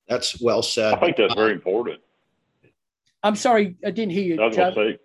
That's 0.08 0.40
well 0.40 0.62
said. 0.62 0.94
I 0.94 1.00
think 1.00 1.16
that's 1.18 1.34
very 1.34 1.52
important. 1.52 2.00
I'm 3.22 3.36
sorry, 3.36 3.76
I 3.84 3.90
didn't 3.90 4.12
hear 4.12 4.24
you. 4.24 4.40
I 4.40 4.46
was 4.46 4.56
going 4.56 4.74
to 4.74 4.92
say, 4.92 4.98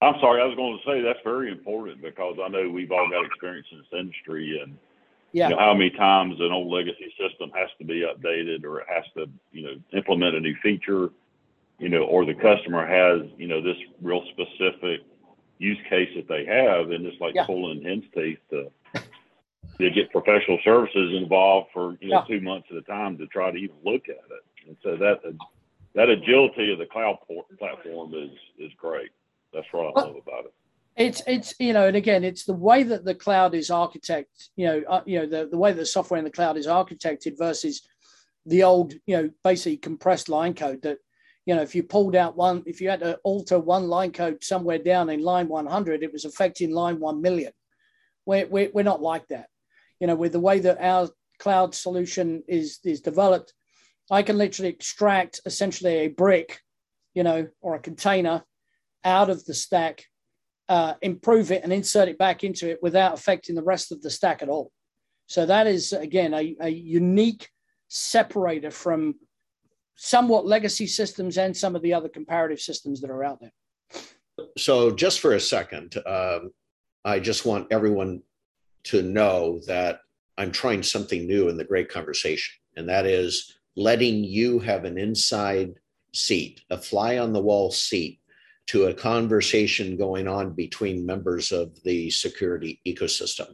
I'm 0.00 0.14
sorry, 0.20 0.40
I 0.40 0.44
was 0.44 0.56
going 0.56 0.78
to 0.78 0.84
say 0.84 1.02
that's 1.02 1.18
very 1.24 1.50
important 1.50 2.02
because 2.02 2.36
I 2.42 2.48
know 2.48 2.70
we've 2.70 2.92
all 2.92 3.08
got 3.10 3.24
experience 3.24 3.66
in 3.72 3.78
this 3.78 3.98
industry 3.98 4.60
and 4.62 4.78
yeah. 5.32 5.50
You 5.50 5.56
know, 5.56 5.60
how 5.60 5.74
many 5.74 5.90
times 5.90 6.36
an 6.40 6.52
old 6.52 6.72
legacy 6.72 7.12
system 7.20 7.50
has 7.54 7.68
to 7.78 7.84
be 7.84 8.00
updated 8.00 8.64
or 8.64 8.80
it 8.80 8.86
has 8.88 9.04
to, 9.14 9.28
you 9.52 9.62
know, 9.62 9.74
implement 9.92 10.34
a 10.34 10.40
new 10.40 10.54
feature, 10.62 11.10
you 11.78 11.90
know, 11.90 12.04
or 12.04 12.24
the 12.24 12.34
customer 12.34 12.86
has, 12.86 13.28
you 13.36 13.46
know, 13.46 13.60
this 13.60 13.76
real 14.00 14.24
specific 14.30 15.02
use 15.58 15.78
case 15.88 16.08
that 16.16 16.28
they 16.28 16.46
have 16.46 16.90
and 16.90 17.04
it's 17.04 17.20
like 17.20 17.34
yeah. 17.34 17.44
pulling 17.44 17.82
hen's 17.82 18.04
teeth 18.14 18.38
to 18.48 18.70
to 19.78 19.90
get 19.90 20.10
professional 20.10 20.58
services 20.64 21.16
involved 21.16 21.68
for 21.72 21.96
you 22.00 22.08
know 22.08 22.24
yeah. 22.28 22.36
two 22.36 22.40
months 22.40 22.68
at 22.70 22.76
a 22.76 22.82
time 22.82 23.18
to 23.18 23.26
try 23.26 23.50
to 23.50 23.56
even 23.56 23.76
look 23.84 24.08
at 24.08 24.16
it. 24.16 24.68
And 24.68 24.76
so 24.82 24.96
that 24.96 25.20
that 25.94 26.08
agility 26.08 26.72
of 26.72 26.78
the 26.78 26.86
cloud 26.86 27.18
platform 27.58 28.14
is 28.14 28.30
is 28.58 28.72
great. 28.76 29.10
That's 29.52 29.66
what 29.72 29.96
I 29.96 30.00
love 30.00 30.16
about 30.16 30.46
it. 30.46 30.54
It's 30.96 31.22
it's 31.26 31.54
you 31.58 31.72
know, 31.72 31.86
and 31.86 31.96
again, 31.96 32.24
it's 32.24 32.44
the 32.44 32.54
way 32.54 32.82
that 32.82 33.04
the 33.04 33.14
cloud 33.14 33.54
is 33.54 33.70
architected. 33.70 34.48
You 34.56 34.66
know, 34.66 34.82
uh, 34.88 35.02
you 35.06 35.20
know 35.20 35.26
the 35.26 35.48
the 35.48 35.58
way 35.58 35.72
that 35.72 35.78
the 35.78 35.86
software 35.86 36.18
in 36.18 36.24
the 36.24 36.30
cloud 36.30 36.56
is 36.56 36.66
architected 36.66 37.38
versus 37.38 37.86
the 38.46 38.64
old 38.64 38.94
you 39.06 39.16
know 39.16 39.30
basically 39.44 39.76
compressed 39.76 40.28
line 40.28 40.54
code 40.54 40.82
that 40.82 40.98
you 41.46 41.54
know 41.54 41.62
if 41.62 41.74
you 41.74 41.82
pulled 41.82 42.16
out 42.16 42.36
one 42.36 42.62
if 42.66 42.80
you 42.80 42.88
had 42.88 43.00
to 43.00 43.18
alter 43.22 43.58
one 43.58 43.88
line 43.88 44.10
code 44.10 44.42
somewhere 44.42 44.78
down 44.78 45.10
in 45.10 45.20
line 45.20 45.48
100 45.48 46.02
it 46.02 46.12
was 46.12 46.24
affecting 46.24 46.70
line 46.70 46.98
1 46.98 47.20
million 47.20 47.52
we're, 48.24 48.46
we're, 48.46 48.70
we're 48.72 48.82
not 48.82 49.02
like 49.02 49.26
that 49.28 49.48
you 50.00 50.06
know, 50.06 50.14
with 50.14 50.32
the 50.32 50.40
way 50.40 50.60
that 50.60 50.80
our 50.80 51.08
cloud 51.38 51.74
solution 51.74 52.42
is 52.48 52.78
is 52.84 53.00
developed, 53.00 53.52
I 54.10 54.22
can 54.22 54.38
literally 54.38 54.70
extract 54.70 55.40
essentially 55.44 55.96
a 55.96 56.08
brick, 56.08 56.60
you 57.14 57.22
know, 57.22 57.48
or 57.60 57.74
a 57.74 57.80
container 57.80 58.44
out 59.04 59.30
of 59.30 59.44
the 59.44 59.54
stack, 59.54 60.04
uh, 60.68 60.94
improve 61.02 61.50
it, 61.50 61.62
and 61.62 61.72
insert 61.72 62.08
it 62.08 62.18
back 62.18 62.44
into 62.44 62.68
it 62.68 62.78
without 62.82 63.14
affecting 63.14 63.54
the 63.54 63.62
rest 63.62 63.92
of 63.92 64.02
the 64.02 64.10
stack 64.10 64.42
at 64.42 64.48
all. 64.48 64.70
So 65.26 65.44
that 65.46 65.66
is 65.66 65.92
again 65.92 66.32
a, 66.34 66.56
a 66.60 66.68
unique 66.68 67.50
separator 67.88 68.70
from 68.70 69.14
somewhat 69.96 70.46
legacy 70.46 70.86
systems 70.86 71.36
and 71.36 71.56
some 71.56 71.74
of 71.74 71.82
the 71.82 71.92
other 71.92 72.08
comparative 72.08 72.60
systems 72.60 73.00
that 73.00 73.10
are 73.10 73.24
out 73.24 73.40
there. 73.40 73.52
So, 74.56 74.92
just 74.92 75.20
for 75.20 75.34
a 75.34 75.40
second, 75.40 75.96
um, 76.06 76.52
I 77.04 77.18
just 77.18 77.44
want 77.44 77.66
everyone 77.72 78.22
to 78.84 79.02
know 79.02 79.60
that 79.66 80.00
I'm 80.38 80.52
trying 80.52 80.84
something 80.84 81.26
new 81.26 81.48
in 81.48 81.56
the 81.56 81.64
great 81.64 81.88
conversation, 81.88 82.54
and 82.76 82.88
that 82.88 83.04
is 83.04 83.58
letting 83.76 84.22
you 84.22 84.60
have 84.60 84.84
an 84.84 84.96
inside 84.96 85.74
seat, 86.14 86.62
a 86.70 86.78
fly 86.78 87.18
on 87.18 87.32
the 87.32 87.42
wall 87.42 87.70
seat 87.70 88.20
to 88.68 88.86
a 88.86 88.94
conversation 88.94 89.96
going 89.96 90.28
on 90.28 90.52
between 90.52 91.04
members 91.04 91.52
of 91.52 91.82
the 91.82 92.10
security 92.10 92.80
ecosystem. 92.86 93.48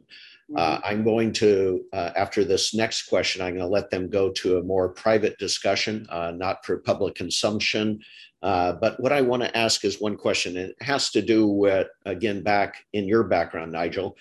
Mm-hmm. 0.51 0.57
Uh, 0.57 0.81
I'm 0.85 1.05
going 1.05 1.33
to, 1.35 1.85
uh, 1.93 2.11
after 2.17 2.45
this 2.45 2.75
next 2.75 3.07
question, 3.07 3.41
I'm 3.41 3.55
going 3.55 3.67
to 3.67 3.73
let 3.73 3.91
them 3.91 4.11
go 4.11 4.31
to 4.33 4.59
a 4.59 4.63
more 4.63 4.89
private 4.91 5.39
discussion, 5.39 6.07
uh, 6.11 6.33
not 6.33 6.65
for 6.67 6.79
public 6.79 7.15
consumption. 7.15 8.01
Uh, 8.43 8.73
but 8.73 9.01
what 9.01 9.13
I 9.13 9.23
want 9.23 9.43
to 9.43 9.57
ask 9.57 9.85
is 9.85 10.01
one 10.01 10.17
question. 10.17 10.57
It 10.57 10.77
has 10.83 11.11
to 11.13 11.23
do 11.23 11.47
with, 11.47 11.89
again, 12.05 12.43
back 12.43 12.85
in 12.93 13.09
your 13.09 13.25
background, 13.25 13.73
Nigel 13.73 14.17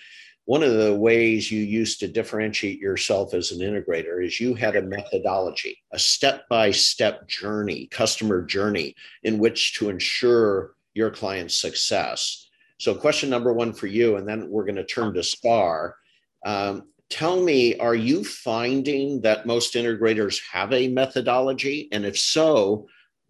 one 0.46 0.62
of 0.62 0.74
the 0.74 0.94
ways 0.94 1.50
you 1.50 1.60
used 1.60 2.00
to 2.00 2.08
differentiate 2.08 2.78
yourself 2.78 3.32
as 3.32 3.50
an 3.50 3.60
integrator 3.60 4.24
is 4.24 4.40
you 4.40 4.54
had 4.54 4.76
a 4.76 4.82
methodology, 4.82 5.78
a 5.92 5.98
step 5.98 6.46
by 6.48 6.70
step 6.70 7.26
journey, 7.26 7.86
customer 7.86 8.42
journey 8.42 8.94
in 9.22 9.38
which 9.38 9.74
to 9.78 9.88
ensure 9.88 10.73
your 10.94 11.10
client's 11.10 11.60
success. 11.60 12.48
So, 12.78 12.94
question 12.94 13.30
number 13.30 13.52
one 13.52 13.72
for 13.72 13.86
you, 13.86 14.16
and 14.16 14.28
then 14.28 14.48
we're 14.48 14.64
going 14.64 14.76
to 14.76 14.84
turn 14.84 15.14
to 15.14 15.22
STAR. 15.22 15.96
Um, 16.44 16.88
tell 17.10 17.42
me, 17.42 17.78
are 17.78 17.94
you 17.94 18.24
finding 18.24 19.20
that 19.22 19.46
most 19.46 19.74
integrators 19.74 20.40
have 20.52 20.72
a 20.72 20.88
methodology? 20.88 21.88
And 21.92 22.04
if 22.04 22.18
so, 22.18 22.86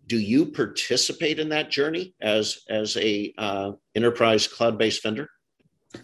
do 0.07 0.19
you 0.19 0.47
participate 0.47 1.39
in 1.39 1.49
that 1.51 1.71
journey 1.71 2.15
as, 2.21 2.61
as 2.69 2.97
a 2.97 3.33
uh, 3.39 3.73
enterprise 3.95 4.47
cloud 4.47 4.79
based 4.79 5.03
vendor? 5.03 5.29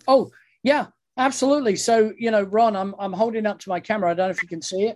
Oh, 0.07 0.31
yeah, 0.63 0.87
Absolutely. 1.21 1.77
So, 1.77 2.15
you 2.17 2.31
know, 2.31 2.45
Ron, 2.45 2.75
I'm 2.75 2.95
I'm 2.99 3.13
holding 3.13 3.45
up 3.45 3.59
to 3.61 3.69
my 3.69 3.79
camera. 3.79 4.11
I 4.11 4.15
don't 4.15 4.29
know 4.29 4.31
if 4.31 4.43
you 4.43 4.49
can 4.49 4.63
see 4.63 4.95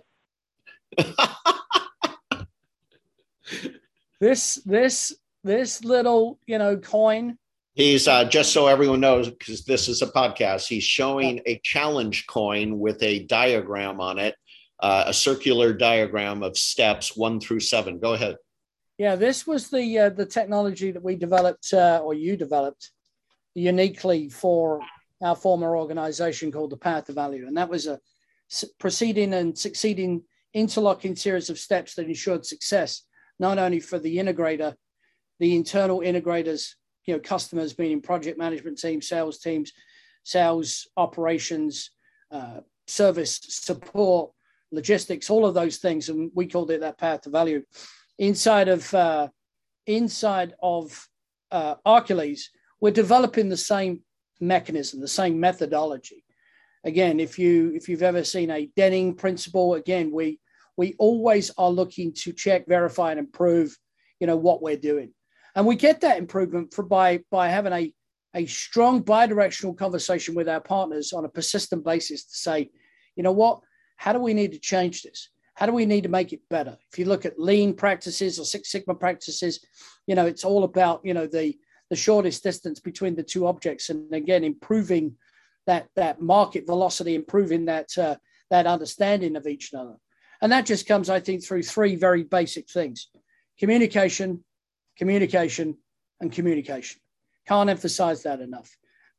it. 0.97 0.97
this 4.19 4.55
this 4.65 5.15
this 5.45 5.83
little, 5.85 6.39
you 6.47 6.57
know, 6.57 6.75
coin. 6.75 7.37
He's 7.75 8.07
uh, 8.07 8.25
just 8.25 8.51
so 8.51 8.67
everyone 8.67 8.99
knows, 8.99 9.29
because 9.29 9.63
this 9.63 9.87
is 9.87 10.01
a 10.01 10.07
podcast. 10.07 10.67
He's 10.67 10.83
showing 10.83 11.41
a 11.45 11.61
challenge 11.63 12.25
coin 12.25 12.79
with 12.79 13.01
a 13.03 13.19
diagram 13.25 14.01
on 14.01 14.17
it, 14.17 14.35
uh, 14.79 15.03
a 15.07 15.13
circular 15.13 15.71
diagram 15.71 16.41
of 16.41 16.57
steps 16.57 17.15
one 17.15 17.39
through 17.39 17.59
seven. 17.59 17.99
Go 17.99 18.13
ahead. 18.13 18.37
Yeah, 18.97 19.15
this 19.15 19.45
was 19.45 19.69
the 19.69 19.99
uh, 19.99 20.09
the 20.09 20.25
technology 20.25 20.91
that 20.91 21.03
we 21.03 21.15
developed, 21.15 21.73
uh, 21.73 22.01
or 22.03 22.13
you 22.13 22.37
developed, 22.37 22.91
uniquely 23.53 24.29
for 24.29 24.79
our 25.21 25.35
former 25.35 25.77
organization 25.77 26.51
called 26.51 26.71
the 26.71 26.77
Path 26.77 27.05
to 27.05 27.13
Value. 27.13 27.45
And 27.45 27.57
that 27.57 27.69
was 27.69 27.87
a 27.87 27.99
proceeding 28.79 29.33
and 29.33 29.57
succeeding 29.57 30.23
interlocking 30.53 31.15
series 31.15 31.49
of 31.49 31.59
steps 31.59 31.95
that 31.95 32.07
ensured 32.07 32.45
success, 32.45 33.03
not 33.37 33.57
only 33.57 33.81
for 33.81 33.99
the 33.99 34.17
integrator, 34.17 34.75
the 35.39 35.55
internal 35.55 35.99
integrators, 35.99 36.73
you 37.05 37.13
know, 37.13 37.19
customers, 37.19 37.77
meaning 37.77 38.01
project 38.01 38.37
management 38.37 38.77
teams, 38.79 39.07
sales 39.07 39.39
teams, 39.39 39.71
sales 40.23 40.87
operations, 40.97 41.91
uh, 42.31 42.61
service 42.87 43.39
support, 43.41 44.31
logistics, 44.71 45.29
all 45.29 45.45
of 45.45 45.53
those 45.53 45.77
things. 45.77 46.09
And 46.09 46.31
we 46.33 46.47
called 46.47 46.71
it 46.71 46.81
that 46.81 46.97
path 46.97 47.21
to 47.21 47.29
value. 47.29 47.63
Inside 48.17 48.67
of 48.67 48.93
uh, 48.93 49.27
inside 49.85 50.53
of 50.61 51.07
uh, 51.51 51.75
Arcules, 51.85 52.41
we're 52.79 52.91
developing 52.91 53.49
the 53.49 53.57
same 53.57 54.01
mechanism, 54.39 54.99
the 55.01 55.07
same 55.07 55.39
methodology. 55.39 56.23
Again, 56.83 57.19
if 57.19 57.39
you 57.39 57.73
if 57.75 57.89
you've 57.89 58.03
ever 58.03 58.23
seen 58.23 58.51
a 58.51 58.69
Deming 58.75 59.15
principle, 59.15 59.75
again, 59.75 60.11
we 60.11 60.39
we 60.77 60.95
always 60.99 61.51
are 61.57 61.69
looking 61.69 62.13
to 62.13 62.33
check, 62.33 62.67
verify, 62.67 63.11
and 63.11 63.19
improve, 63.19 63.77
you 64.19 64.27
know, 64.27 64.37
what 64.37 64.61
we're 64.61 64.77
doing. 64.77 65.13
And 65.55 65.65
we 65.65 65.75
get 65.75 66.01
that 66.01 66.17
improvement 66.17 66.73
for 66.73 66.83
by 66.83 67.21
by 67.31 67.49
having 67.49 67.73
a 67.73 67.93
a 68.35 68.45
strong 68.45 69.01
bidirectional 69.01 69.77
conversation 69.77 70.35
with 70.35 70.49
our 70.49 70.59
partners 70.59 71.13
on 71.13 71.23
a 71.23 71.29
persistent 71.29 71.85
basis 71.85 72.25
to 72.25 72.35
say, 72.35 72.69
you 73.15 73.23
know 73.23 73.31
what, 73.31 73.61
how 73.95 74.11
do 74.11 74.19
we 74.19 74.33
need 74.33 74.51
to 74.51 74.59
change 74.59 75.03
this? 75.03 75.29
How 75.55 75.65
do 75.65 75.71
we 75.71 75.85
need 75.85 76.03
to 76.03 76.09
make 76.09 76.33
it 76.33 76.41
better? 76.49 76.77
If 76.91 76.99
you 76.99 77.05
look 77.05 77.25
at 77.25 77.39
lean 77.39 77.73
practices 77.73 78.37
or 78.37 78.43
Six 78.43 78.69
Sigma 78.69 78.93
practices, 78.93 79.65
you 80.05 80.15
know, 80.15 80.25
it's 80.25 80.43
all 80.43 80.65
about, 80.65 80.99
you 81.05 81.13
know, 81.13 81.27
the, 81.27 81.57
the 81.89 81.95
shortest 81.95 82.43
distance 82.43 82.81
between 82.81 83.15
the 83.15 83.23
two 83.23 83.47
objects. 83.47 83.89
And 83.89 84.13
again, 84.13 84.43
improving 84.43 85.15
that, 85.65 85.87
that 85.95 86.21
market 86.21 86.65
velocity, 86.67 87.15
improving 87.15 87.65
that, 87.65 87.97
uh, 87.97 88.17
that 88.49 88.67
understanding 88.67 89.37
of 89.37 89.47
each 89.47 89.73
other. 89.73 89.95
And 90.41 90.51
that 90.51 90.65
just 90.65 90.87
comes, 90.87 91.09
I 91.09 91.21
think, 91.21 91.41
through 91.41 91.63
three 91.63 91.95
very 91.95 92.23
basic 92.23 92.69
things 92.69 93.07
communication, 93.57 94.43
communication, 94.97 95.77
and 96.21 96.31
communication. 96.31 96.99
Can't 97.47 97.69
emphasize 97.69 98.23
that 98.23 98.41
enough. 98.41 98.69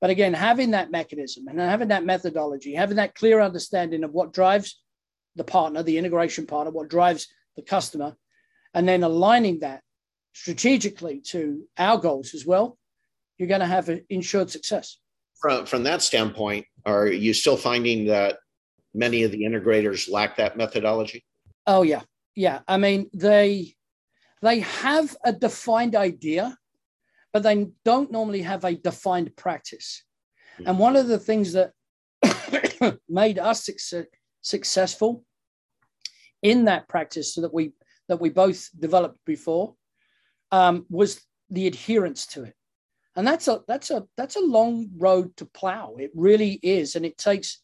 But 0.00 0.10
again, 0.10 0.34
having 0.34 0.72
that 0.72 0.90
mechanism 0.90 1.48
and 1.48 1.58
having 1.58 1.88
that 1.88 2.04
methodology, 2.04 2.74
having 2.74 2.96
that 2.96 3.14
clear 3.14 3.40
understanding 3.40 4.04
of 4.04 4.12
what 4.12 4.32
drives 4.32 4.80
the 5.36 5.44
partner, 5.44 5.82
the 5.82 5.98
integration 5.98 6.46
partner, 6.46 6.70
what 6.70 6.88
drives 6.88 7.28
the 7.56 7.62
customer, 7.62 8.16
and 8.74 8.88
then 8.88 9.02
aligning 9.02 9.60
that 9.60 9.82
strategically 10.34 11.20
to 11.20 11.66
our 11.78 11.98
goals 11.98 12.34
as 12.34 12.44
well, 12.44 12.76
you're 13.38 13.48
going 13.48 13.60
to 13.60 13.66
have 13.66 13.88
an 13.88 14.04
insured 14.10 14.50
success. 14.50 14.98
From, 15.40 15.66
from 15.66 15.82
that 15.84 16.02
standpoint, 16.02 16.66
are 16.84 17.06
you 17.06 17.32
still 17.32 17.56
finding 17.56 18.06
that 18.06 18.38
many 18.94 19.22
of 19.22 19.30
the 19.30 19.44
integrators 19.44 20.10
lack 20.10 20.36
that 20.36 20.56
methodology? 20.56 21.24
Oh 21.66 21.82
yeah, 21.82 22.02
yeah. 22.34 22.60
I 22.68 22.76
mean, 22.76 23.10
they 23.12 23.75
they 24.46 24.60
have 24.60 25.16
a 25.24 25.32
defined 25.32 25.94
idea, 25.94 26.56
but 27.32 27.42
they 27.42 27.68
don't 27.84 28.12
normally 28.12 28.42
have 28.42 28.64
a 28.64 28.74
defined 28.74 29.34
practice. 29.36 30.04
Mm-hmm. 30.54 30.68
And 30.68 30.78
one 30.78 30.96
of 30.96 31.08
the 31.08 31.18
things 31.18 31.52
that 31.52 31.72
made 33.08 33.38
us 33.38 33.64
success, 33.64 34.06
successful 34.40 35.24
in 36.42 36.66
that 36.66 36.88
practice 36.88 37.34
so 37.34 37.40
that 37.42 37.52
we 37.52 37.72
that 38.08 38.20
we 38.20 38.30
both 38.30 38.68
developed 38.78 39.18
before 39.24 39.74
um, 40.52 40.86
was 40.88 41.20
the 41.50 41.66
adherence 41.66 42.26
to 42.26 42.44
it 42.44 42.54
and 43.16 43.26
that's 43.26 43.48
a 43.48 43.60
that's 43.66 43.90
a 43.90 44.04
that's 44.16 44.36
a 44.36 44.40
long 44.40 44.88
road 44.96 45.36
to 45.36 45.44
plow 45.46 45.94
it 45.98 46.10
really 46.14 46.60
is 46.62 46.94
and 46.94 47.04
it 47.04 47.16
takes 47.18 47.62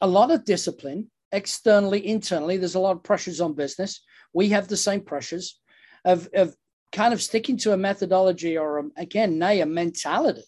a 0.00 0.06
lot 0.06 0.30
of 0.30 0.44
discipline 0.44 1.10
externally, 1.34 2.06
internally. 2.06 2.56
There's 2.56 2.76
a 2.76 2.80
lot 2.80 2.96
of 2.96 3.02
pressures 3.02 3.40
on 3.40 3.54
business. 3.54 4.02
We 4.32 4.48
have 4.50 4.68
the 4.68 4.76
same 4.76 5.00
pressures 5.00 5.60
of, 6.04 6.28
of 6.34 6.54
kind 6.92 7.12
of 7.12 7.22
sticking 7.22 7.56
to 7.58 7.72
a 7.72 7.76
methodology 7.76 8.56
or, 8.56 8.78
a, 8.78 8.84
again, 8.96 9.38
nay, 9.38 9.60
a 9.60 9.66
mentality, 9.66 10.44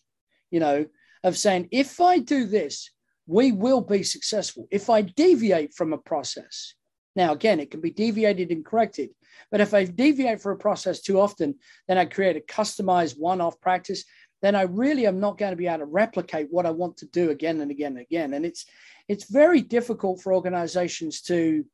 you 0.51 0.61
know, 0.61 0.87
of 1.25 1.37
saying, 1.37 1.69
if 1.73 2.01
I 2.01 2.19
do 2.19 2.47
this, 2.47 2.90
we 3.27 3.53
will 3.53 3.81
be 3.81 4.03
successful. 4.03 4.69
If 4.71 4.88
I 4.88 5.03
deviate 5.03 5.75
from 5.75 5.92
a 5.92 5.99
process, 5.99 6.75
now 7.16 7.33
again, 7.33 7.61
it 7.61 7.71
can 7.71 7.81
be 7.81 7.90
deviated 7.90 8.53
and 8.53 8.64
corrected, 8.64 9.11
but 9.51 9.61
if 9.61 9.75
I 9.75 9.85
deviate 9.85 10.40
from 10.40 10.53
a 10.53 10.59
process 10.59 11.01
too 11.01 11.21
often, 11.21 11.57
then 11.88 11.99
I 11.99 12.05
create 12.05 12.37
a 12.37 12.53
customized 12.53 13.19
one 13.19 13.40
off 13.40 13.61
practice 13.61 14.05
then 14.42 14.55
I 14.55 14.62
really 14.62 15.07
am 15.07 15.21
not 15.21 15.38
going 15.38 15.53
to 15.53 15.57
be 15.57 15.66
able 15.66 15.79
to 15.79 15.85
replicate 15.87 16.49
what 16.51 16.66
I 16.66 16.71
want 16.71 16.99
to 16.99 17.07
do 17.07 17.31
again 17.31 17.61
and 17.61 17.71
again 17.71 17.92
and 17.92 18.01
again. 18.01 18.35
And 18.35 18.45
it's 18.45 18.66
it's 19.09 19.31
very 19.31 19.61
difficult 19.61 20.21
for 20.21 20.35
organizations 20.35 21.23
to 21.23 21.64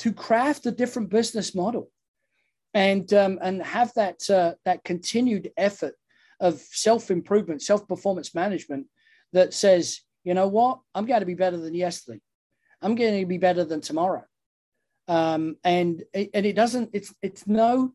to 0.00 0.12
craft 0.12 0.66
a 0.66 0.72
different 0.72 1.10
business 1.10 1.54
model 1.54 1.90
and 2.74 3.12
um, 3.12 3.38
and 3.42 3.62
have 3.62 3.92
that 3.94 4.28
uh, 4.30 4.54
that 4.64 4.84
continued 4.84 5.50
effort 5.56 5.94
of 6.40 6.60
self 6.60 7.10
improvement, 7.10 7.62
self 7.62 7.86
performance 7.86 8.34
management 8.34 8.86
that 9.32 9.54
says, 9.54 10.00
you 10.24 10.34
know 10.34 10.48
what, 10.48 10.80
I'm 10.94 11.06
going 11.06 11.20
to 11.20 11.26
be 11.26 11.34
better 11.34 11.56
than 11.56 11.74
yesterday. 11.74 12.20
I'm 12.80 12.94
going 12.94 13.20
to 13.20 13.26
be 13.26 13.38
better 13.38 13.64
than 13.64 13.80
tomorrow. 13.80 14.24
Um, 15.08 15.56
and 15.64 16.02
it, 16.12 16.30
and 16.34 16.46
it 16.46 16.54
doesn't. 16.54 16.90
It's 16.92 17.14
it's 17.22 17.46
no 17.46 17.92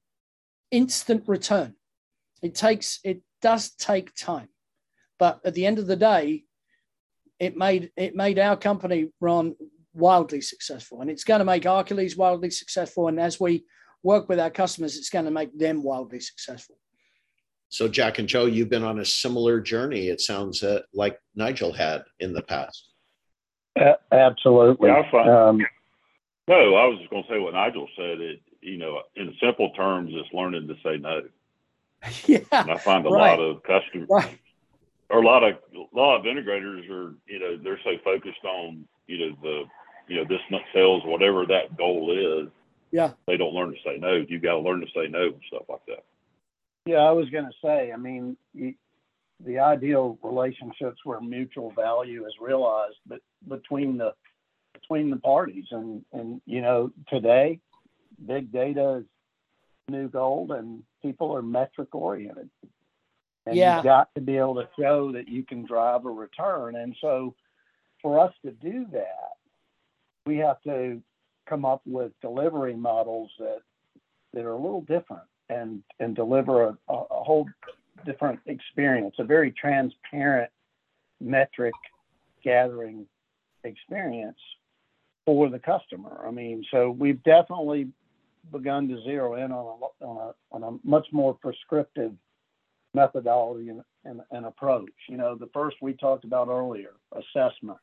instant 0.71 1.23
return. 1.27 1.75
It 2.41 2.55
takes 2.55 2.99
it 3.03 3.21
does 3.41 3.71
take 3.71 4.15
time. 4.15 4.49
But 5.19 5.39
at 5.43 5.53
the 5.53 5.65
end 5.65 5.79
of 5.79 5.87
the 5.87 5.95
day, 5.95 6.43
it 7.39 7.57
made 7.57 7.91
it 7.95 8.15
made 8.15 8.39
our 8.39 8.57
company 8.57 9.09
run 9.19 9.55
wildly 9.93 10.41
successful. 10.41 11.01
And 11.01 11.09
it's 11.09 11.23
going 11.23 11.39
to 11.39 11.45
make 11.45 11.63
Arcules 11.63 12.17
wildly 12.17 12.51
successful. 12.51 13.07
And 13.07 13.19
as 13.19 13.39
we 13.39 13.65
work 14.07 14.29
with 14.29 14.39
our 14.39 14.49
customers, 14.49 14.97
it's 14.97 15.09
going 15.09 15.25
to 15.25 15.31
make 15.31 15.55
them 15.59 15.83
wildly 15.83 16.21
successful. 16.21 16.77
So, 17.69 17.89
Jack 17.89 18.19
and 18.19 18.27
Joe, 18.27 18.45
you've 18.45 18.69
been 18.69 18.85
on 18.85 18.99
a 18.99 19.05
similar 19.05 19.59
journey, 19.59 20.07
it 20.07 20.21
sounds 20.21 20.63
uh, 20.63 20.79
like 20.93 21.19
Nigel 21.35 21.73
had 21.73 22.05
in 22.21 22.31
the 22.31 22.41
past. 22.41 22.87
Uh, 23.79 23.93
absolutely. 24.11 24.89
Yeah, 24.89 24.99
um, 25.11 25.59
no, 26.47 26.75
I 26.75 26.85
was 26.85 26.97
just 26.99 27.09
going 27.09 27.23
to 27.23 27.29
say 27.29 27.39
what 27.39 27.53
Nigel 27.53 27.87
said. 27.97 28.21
It, 28.21 28.41
you 28.61 28.77
know, 28.77 29.01
in 29.17 29.35
simple 29.43 29.71
terms, 29.71 30.11
it's 30.13 30.33
learning 30.33 30.69
to 30.69 30.75
say 30.83 30.97
no. 30.97 31.21
yeah. 32.25 32.39
And 32.53 32.71
I 32.71 32.77
find 32.77 33.05
a 33.05 33.09
right. 33.09 33.37
lot 33.37 33.39
of 33.39 33.61
customers 33.63 34.07
right. 34.09 34.39
or 35.09 35.21
a 35.21 35.25
lot 35.25 35.43
of 35.43 35.55
a 35.75 35.95
lot 35.95 36.17
of 36.17 36.25
integrators 36.25 36.89
are, 36.89 37.13
you 37.27 37.39
know, 37.39 37.57
they're 37.61 37.79
so 37.83 37.91
focused 38.03 38.43
on, 38.45 38.87
you 39.07 39.17
know, 39.19 39.37
the 39.41 39.63
you 40.07 40.15
know, 40.15 40.25
this 40.29 40.39
month 40.49 40.63
sales, 40.73 41.03
whatever 41.05 41.45
that 41.45 41.77
goal 41.77 42.11
is. 42.11 42.49
Yeah. 42.91 43.11
They 43.27 43.37
don't 43.37 43.53
learn 43.53 43.71
to 43.71 43.77
say 43.85 43.97
no. 43.97 44.25
You 44.27 44.39
got 44.39 44.53
to 44.53 44.59
learn 44.59 44.81
to 44.81 44.87
say 44.87 45.07
no 45.09 45.23
and 45.23 45.41
stuff 45.47 45.63
like 45.69 45.85
that. 45.87 46.03
Yeah, 46.85 46.99
I 46.99 47.11
was 47.11 47.29
going 47.29 47.45
to 47.45 47.51
say, 47.61 47.91
I 47.91 47.97
mean, 47.97 48.37
the 48.53 49.59
ideal 49.59 50.17
relationships 50.23 50.99
where 51.03 51.19
mutual 51.19 51.71
value 51.71 52.25
is 52.25 52.33
realized, 52.39 52.95
but 53.05 53.19
between 53.47 53.97
the 53.97 54.13
between 54.73 55.09
the 55.09 55.17
parties, 55.17 55.65
and 55.71 56.03
and 56.13 56.41
you 56.45 56.61
know, 56.61 56.91
today, 57.09 57.59
big 58.25 58.51
data 58.51 59.01
is 59.01 59.05
new 59.89 60.07
gold, 60.07 60.51
and 60.51 60.83
people 61.01 61.35
are 61.35 61.41
metric 61.41 61.93
oriented. 61.93 62.49
And 63.45 63.55
yeah. 63.55 63.77
you've 63.77 63.85
got 63.85 64.13
to 64.15 64.21
be 64.21 64.37
able 64.37 64.55
to 64.55 64.67
show 64.77 65.13
that 65.13 65.29
you 65.29 65.43
can 65.43 65.65
drive 65.65 66.05
a 66.05 66.09
return. 66.09 66.75
And 66.75 66.95
so 66.99 67.33
for 68.01 68.19
us 68.19 68.33
to 68.43 68.51
do 68.51 68.85
that, 68.91 69.37
we 70.25 70.37
have 70.37 70.61
to 70.63 71.01
come 71.47 71.65
up 71.65 71.81
with 71.85 72.11
delivery 72.21 72.75
models 72.75 73.31
that 73.39 73.61
that 74.33 74.45
are 74.45 74.53
a 74.53 74.61
little 74.61 74.81
different 74.81 75.23
and 75.49 75.81
and 75.99 76.15
deliver 76.15 76.67
a, 76.67 76.77
a 76.89 77.23
whole 77.23 77.47
different 78.05 78.39
experience, 78.45 79.15
a 79.19 79.23
very 79.23 79.51
transparent 79.51 80.51
metric 81.19 81.73
gathering 82.43 83.05
experience 83.63 84.37
for 85.25 85.49
the 85.49 85.59
customer. 85.59 86.23
I 86.25 86.31
mean, 86.31 86.63
so 86.71 86.91
we've 86.91 87.21
definitely 87.23 87.89
begun 88.51 88.87
to 88.87 89.01
zero 89.03 89.35
in 89.35 89.51
on 89.51 89.91
a, 90.01 90.05
on 90.05 90.17
a, 90.51 90.55
on 90.55 90.63
a 90.63 90.87
much 90.87 91.07
more 91.11 91.33
prescriptive 91.33 92.13
methodology 92.93 93.69
and, 93.69 93.81
and, 94.05 94.21
and, 94.31 94.45
approach. 94.45 94.93
You 95.09 95.17
know, 95.17 95.35
the 95.35 95.49
first 95.53 95.77
we 95.81 95.93
talked 95.93 96.23
about 96.23 96.47
earlier, 96.47 96.93
assessment. 97.11 97.79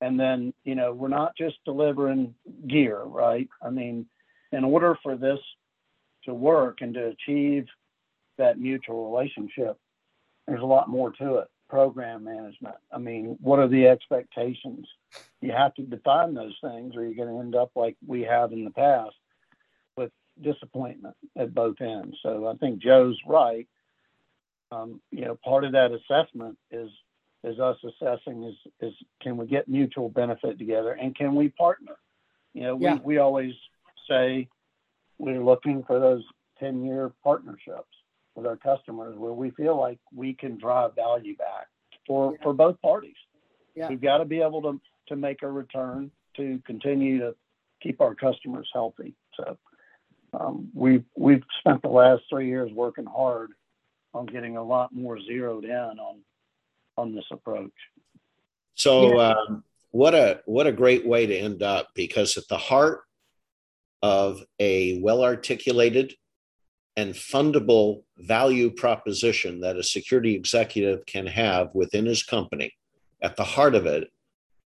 And 0.00 0.18
then, 0.18 0.49
you 0.64 0.74
know, 0.74 0.92
we're 0.92 1.08
not 1.08 1.36
just 1.36 1.56
delivering 1.64 2.34
gear, 2.66 3.00
right? 3.02 3.48
I 3.62 3.70
mean, 3.70 4.06
in 4.52 4.64
order 4.64 4.96
for 5.02 5.16
this 5.16 5.38
to 6.24 6.34
work 6.34 6.78
and 6.80 6.94
to 6.94 7.06
achieve 7.06 7.66
that 8.36 8.58
mutual 8.58 9.10
relationship, 9.10 9.78
there's 10.46 10.62
a 10.62 10.66
lot 10.66 10.88
more 10.88 11.12
to 11.12 11.36
it. 11.36 11.48
Program 11.68 12.24
management. 12.24 12.74
I 12.92 12.98
mean, 12.98 13.38
what 13.40 13.60
are 13.60 13.68
the 13.68 13.86
expectations? 13.86 14.88
You 15.40 15.52
have 15.52 15.72
to 15.74 15.82
define 15.82 16.34
those 16.34 16.56
things, 16.60 16.96
or 16.96 17.04
you're 17.04 17.14
going 17.14 17.32
to 17.32 17.40
end 17.40 17.54
up 17.54 17.70
like 17.76 17.96
we 18.04 18.22
have 18.22 18.52
in 18.52 18.64
the 18.64 18.72
past 18.72 19.14
with 19.96 20.10
disappointment 20.42 21.14
at 21.36 21.54
both 21.54 21.80
ends. 21.80 22.16
So 22.24 22.48
I 22.48 22.56
think 22.56 22.82
Joe's 22.82 23.16
right. 23.24 23.68
Um, 24.72 25.00
you 25.12 25.24
know, 25.24 25.38
part 25.44 25.64
of 25.64 25.72
that 25.72 25.92
assessment 25.92 26.58
is 26.72 26.90
is 27.42 27.58
us 27.58 27.76
assessing 27.84 28.44
is 28.44 28.54
is 28.80 28.94
can 29.22 29.36
we 29.36 29.46
get 29.46 29.68
mutual 29.68 30.08
benefit 30.08 30.58
together 30.58 30.92
and 30.92 31.16
can 31.16 31.34
we 31.34 31.48
partner? 31.48 31.96
You 32.52 32.62
know, 32.62 32.76
we, 32.76 32.84
yeah. 32.84 32.98
we 33.02 33.18
always 33.18 33.54
say 34.08 34.48
we're 35.18 35.42
looking 35.42 35.84
for 35.86 36.00
those 36.00 36.24
10 36.58 36.84
year 36.84 37.12
partnerships 37.22 37.88
with 38.34 38.46
our 38.46 38.56
customers 38.56 39.16
where 39.16 39.32
we 39.32 39.50
feel 39.50 39.78
like 39.78 39.98
we 40.14 40.34
can 40.34 40.58
drive 40.58 40.94
value 40.94 41.36
back 41.36 41.66
for, 42.06 42.32
yeah. 42.32 42.42
for 42.42 42.52
both 42.52 42.80
parties. 42.80 43.16
Yeah. 43.74 43.88
We've 43.88 44.00
got 44.00 44.18
to 44.18 44.24
be 44.24 44.40
able 44.40 44.62
to, 44.62 44.80
to 45.08 45.16
make 45.16 45.42
a 45.42 45.50
return 45.50 46.10
to 46.36 46.60
continue 46.66 47.18
to 47.20 47.34
keep 47.82 48.00
our 48.00 48.14
customers 48.14 48.68
healthy. 48.72 49.14
So 49.36 49.56
um, 50.32 50.68
we've 50.74 51.04
we've 51.16 51.42
spent 51.58 51.82
the 51.82 51.88
last 51.88 52.22
three 52.30 52.48
years 52.48 52.70
working 52.72 53.06
hard 53.06 53.50
on 54.14 54.26
getting 54.26 54.56
a 54.56 54.62
lot 54.62 54.94
more 54.94 55.20
zeroed 55.20 55.64
in 55.64 55.70
on 55.70 56.18
on 57.00 57.14
this 57.14 57.24
approach. 57.30 57.72
So 58.74 59.18
um, 59.20 59.64
what 59.90 60.14
a 60.14 60.40
what 60.46 60.66
a 60.66 60.72
great 60.72 61.06
way 61.06 61.26
to 61.26 61.36
end 61.36 61.62
up 61.62 61.88
because 61.94 62.36
at 62.36 62.48
the 62.48 62.58
heart 62.58 63.00
of 64.02 64.42
a 64.58 65.00
well 65.00 65.22
articulated 65.22 66.14
and 66.96 67.14
fundable 67.14 68.02
value 68.18 68.70
proposition 68.70 69.60
that 69.60 69.76
a 69.76 69.82
security 69.82 70.34
executive 70.34 71.04
can 71.06 71.26
have 71.26 71.74
within 71.74 72.06
his 72.06 72.22
company 72.22 72.72
at 73.22 73.36
the 73.36 73.44
heart 73.44 73.74
of 73.74 73.86
it 73.86 74.08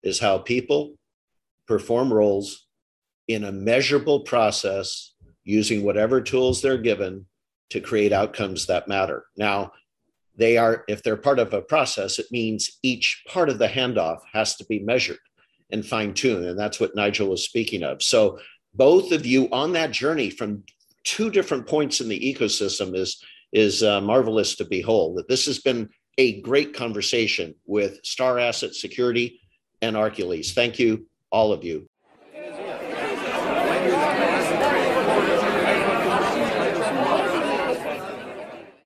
is 0.03 0.19
how 0.19 0.39
people 0.39 0.95
perform 1.67 2.13
roles 2.13 2.67
in 3.29 3.45
a 3.45 3.53
measurable 3.53 4.21
process 4.21 5.13
using 5.45 5.83
whatever 5.83 6.21
tools 6.21 6.61
they're 6.61 6.79
given 6.79 7.27
to 7.71 7.81
create 7.81 8.13
outcomes 8.13 8.67
that 8.67 8.89
matter. 8.89 9.25
Now, 9.37 9.73
they 10.37 10.57
are, 10.57 10.85
if 10.89 11.03
they're 11.03 11.17
part 11.17 11.39
of 11.39 11.53
a 11.55 11.63
process, 11.63 12.19
it 12.19 12.27
means 12.31 12.79
each 12.83 13.23
part 13.29 13.49
of 13.49 13.59
the 13.59 13.69
handoff 13.69 14.19
has 14.33 14.57
to 14.57 14.65
be 14.67 14.81
measured 14.81 15.19
and 15.71 15.87
fine 15.87 16.15
tuned. 16.15 16.47
And 16.47 16.59
that's 16.59 16.81
what 16.81 16.97
Nigel 16.97 17.29
was 17.29 17.45
speaking 17.45 17.83
of. 17.83 18.03
So, 18.03 18.39
both 18.77 19.13
of 19.13 19.25
you 19.25 19.49
on 19.53 19.73
that 19.75 19.93
journey 19.93 20.31
from 20.31 20.65
two 21.05 21.31
different 21.31 21.69
points 21.69 22.01
in 22.01 22.09
the 22.09 22.19
ecosystem 22.19 22.97
is, 22.97 23.23
is 23.53 23.85
uh, 23.85 24.01
marvelous 24.01 24.57
to 24.57 24.65
behold. 24.65 25.17
That 25.17 25.29
this 25.29 25.47
has 25.47 25.61
been 25.61 25.89
a 26.19 26.41
great 26.41 26.75
conversation 26.75 27.55
with 27.67 28.01
Star 28.05 28.41
Asset 28.41 28.75
Security 28.75 29.41
and 29.81 29.95
Arcules. 29.95 30.55
Thank 30.55 30.81
you, 30.81 31.07
all 31.31 31.53
of 31.53 31.63
you. 31.63 31.89